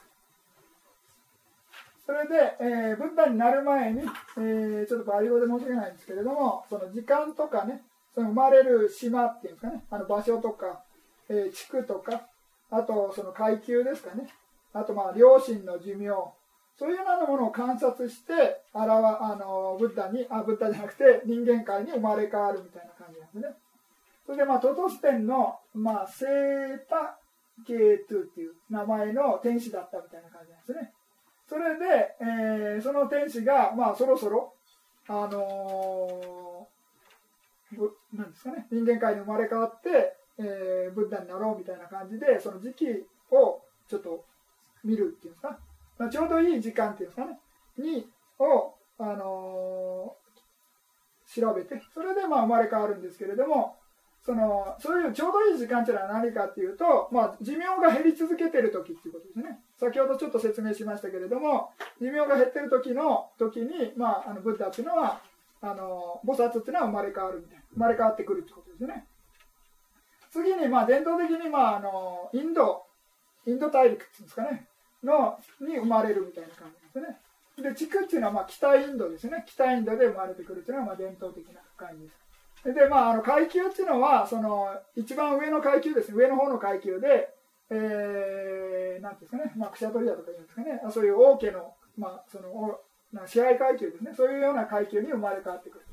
[2.05, 4.03] それで、えー、ブッダになる前に、
[4.37, 7.81] えー、ちょっとバリ語で申し訳ないんですけれども、その時間とかね、
[8.13, 10.81] その生まれる島っていうんですかね、あの場所とか、
[11.27, 12.21] えー、地区とか、
[12.71, 14.29] あとその階級ですかね、
[14.71, 16.11] あとまあ両親の寿命、
[16.77, 23.55] そういうようなものを観察して、あらわあのブッダに、あ、ブッダじゃなくて人間界に生まれ変わるみたいな感じなんですね。
[24.25, 27.17] それでまあトトステンの、まあ、セータ・
[27.65, 30.93] ケートゥっていう名前の天使だったみたいな感じなんですね。
[31.47, 34.53] それで、えー、その天使が、まあ、そろそろ、
[35.07, 42.85] あのー、なんですかね、人間界に生まれ変わって、えー、ブッダになろうみたいな感じで、その時期
[43.31, 44.25] をちょっと
[44.83, 45.59] 見るっていうんですか、
[45.97, 47.39] まあ、ちょうどいい時間っていうんですかね、
[47.77, 48.07] に、
[48.39, 53.77] を、あのー、調べて、それでまあ生まれ変わるんですけれども、
[54.25, 59.59] そのそういうちょうどいい時間っていうのは何かっていうと、まあ、寿命が減り続けてる時っていうことですね。
[59.79, 61.69] 先ほどちょっと説明しましたけれども、
[62.01, 65.21] 寿命が減ってる時の時に、まあ、あのブッダっていうのは、
[65.61, 69.05] あの菩薩っていうのは生まれ変わるみたいな、生まれ変わってくるってことですね。
[70.31, 72.83] 次に、まあ、伝統的に、まあ、あのインド、
[73.45, 74.67] インド大陸っていうんですかね、
[75.05, 77.69] のに生まれるみたいな感じですね。
[77.69, 79.43] で、地区っていうのは、まあ、北インドですね。
[79.47, 82.25] 北インドで生まれてくるっていうのが、まあ、伝統的な感じです。
[82.73, 87.29] で、まあ、あの階級っていうのは、その一番上の階級ですね、上の方の階級で、
[87.69, 92.79] えー、なんですかね、まあ、クシャトリアとか言うんですかね、そういう王家の、まあ、その
[93.13, 95.85] な支配階級ですね、そういうような階級に生まれ変わってくる。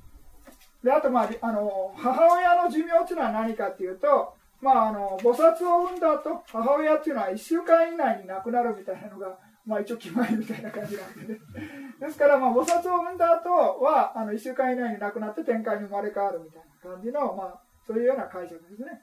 [0.83, 9.37] であと、まあ、あの母親の寿命っていうのは何かっていうと、まあ、あの菩薩を産んだ後母親っていうのは1週間以内に亡くなるみたいなのが、
[9.67, 11.35] まあ、一応決まりみたいな感じなんで。
[11.35, 11.41] ね
[11.99, 19.03] ですから、まあ、菩薩を産んだ後はあの1週間以内に亡くなって天界に生まれ変わるみたいな感じの、まあ、そういうような解釈ですね。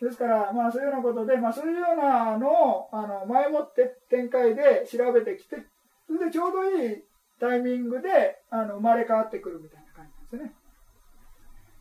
[0.00, 5.56] ですから、まあ、そういうようなことで、まあ、そういうようなのをあの前もって展開で調べてきて
[6.06, 7.04] それでちょうどいい
[7.38, 10.59] タイミングであの生まれ変わってくるみたいな感じなんですね。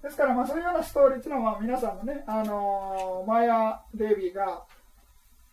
[0.01, 4.63] ですから、まあ、そういうようなストーリーっていうのは、まあ、皆さんもね、あのー、マヤ・デイビーが、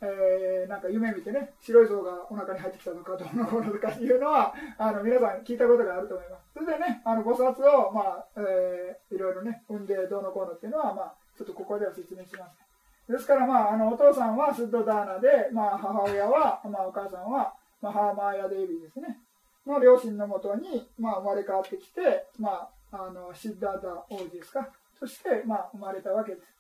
[0.01, 6.42] えー、なんか夢見てね、白い像がお腹に入ってきたとか、どうのこうのとかいうのは、あの皆さん聞いたことがあると思います。
[6.55, 12.66] それでね、あの菩薩を、まあえー、いろいろね、産んでどうのこうのっていうのは、まあ、ちょっとここでは説明します。
[13.11, 19.18] ですから、まあ、あのお父さんはスッドダーナで、まあ、母親は、まあ、お母さんは、まあ、ハーマーヤ・デイビーですね。
[19.66, 24.68] の両親のもとに、まあ、生まれ変わってきて、まあ、あのシッダーダ王子ですか？
[24.99, 26.57] そして、まあ、生まれたわけです。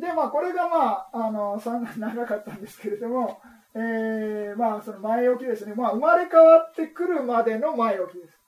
[0.00, 1.60] でまあこれがまああの
[1.96, 3.40] 長かったんですけれども、
[3.74, 8.38] えー、まあその前置きですね、まあ、生まれ変わってくるまでの前置きです。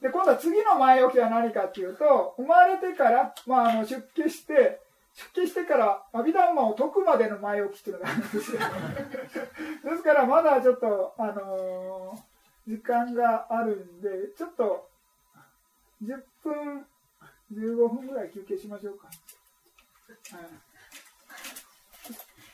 [0.00, 4.80] で今度は次の前置きは何かっていうと生まれてから、まあ、あの出家して
[5.34, 8.60] 出家してから阿弥陀マを解くまでの前置きっていうのがあるんですよ。
[9.84, 12.35] ですからまだちょっとあのー、
[12.66, 14.88] 時間があるんでちょっと
[16.02, 16.86] 10分、
[17.52, 19.08] 15分ぐらい休憩しましょうか。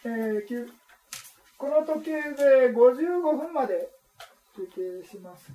[0.05, 0.69] えー、
[1.57, 3.89] この時計で55分まで
[4.55, 5.51] 休憩します。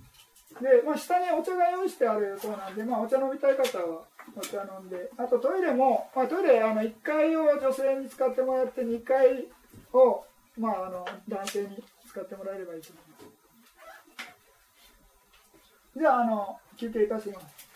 [0.61, 4.03] で、まあ、下にお茶が用意してあるそうなんで、まあ、お茶飲みたい方は
[4.36, 9.45] お茶飲んで、あとトイレも、まあ、トイレあの1階を女性に使ってもらって、2階
[9.94, 10.23] を、
[10.57, 13.07] まあ、あの男性に使ってもらえればいいと思います。
[15.98, 17.66] じゃあ、あの休憩いたします。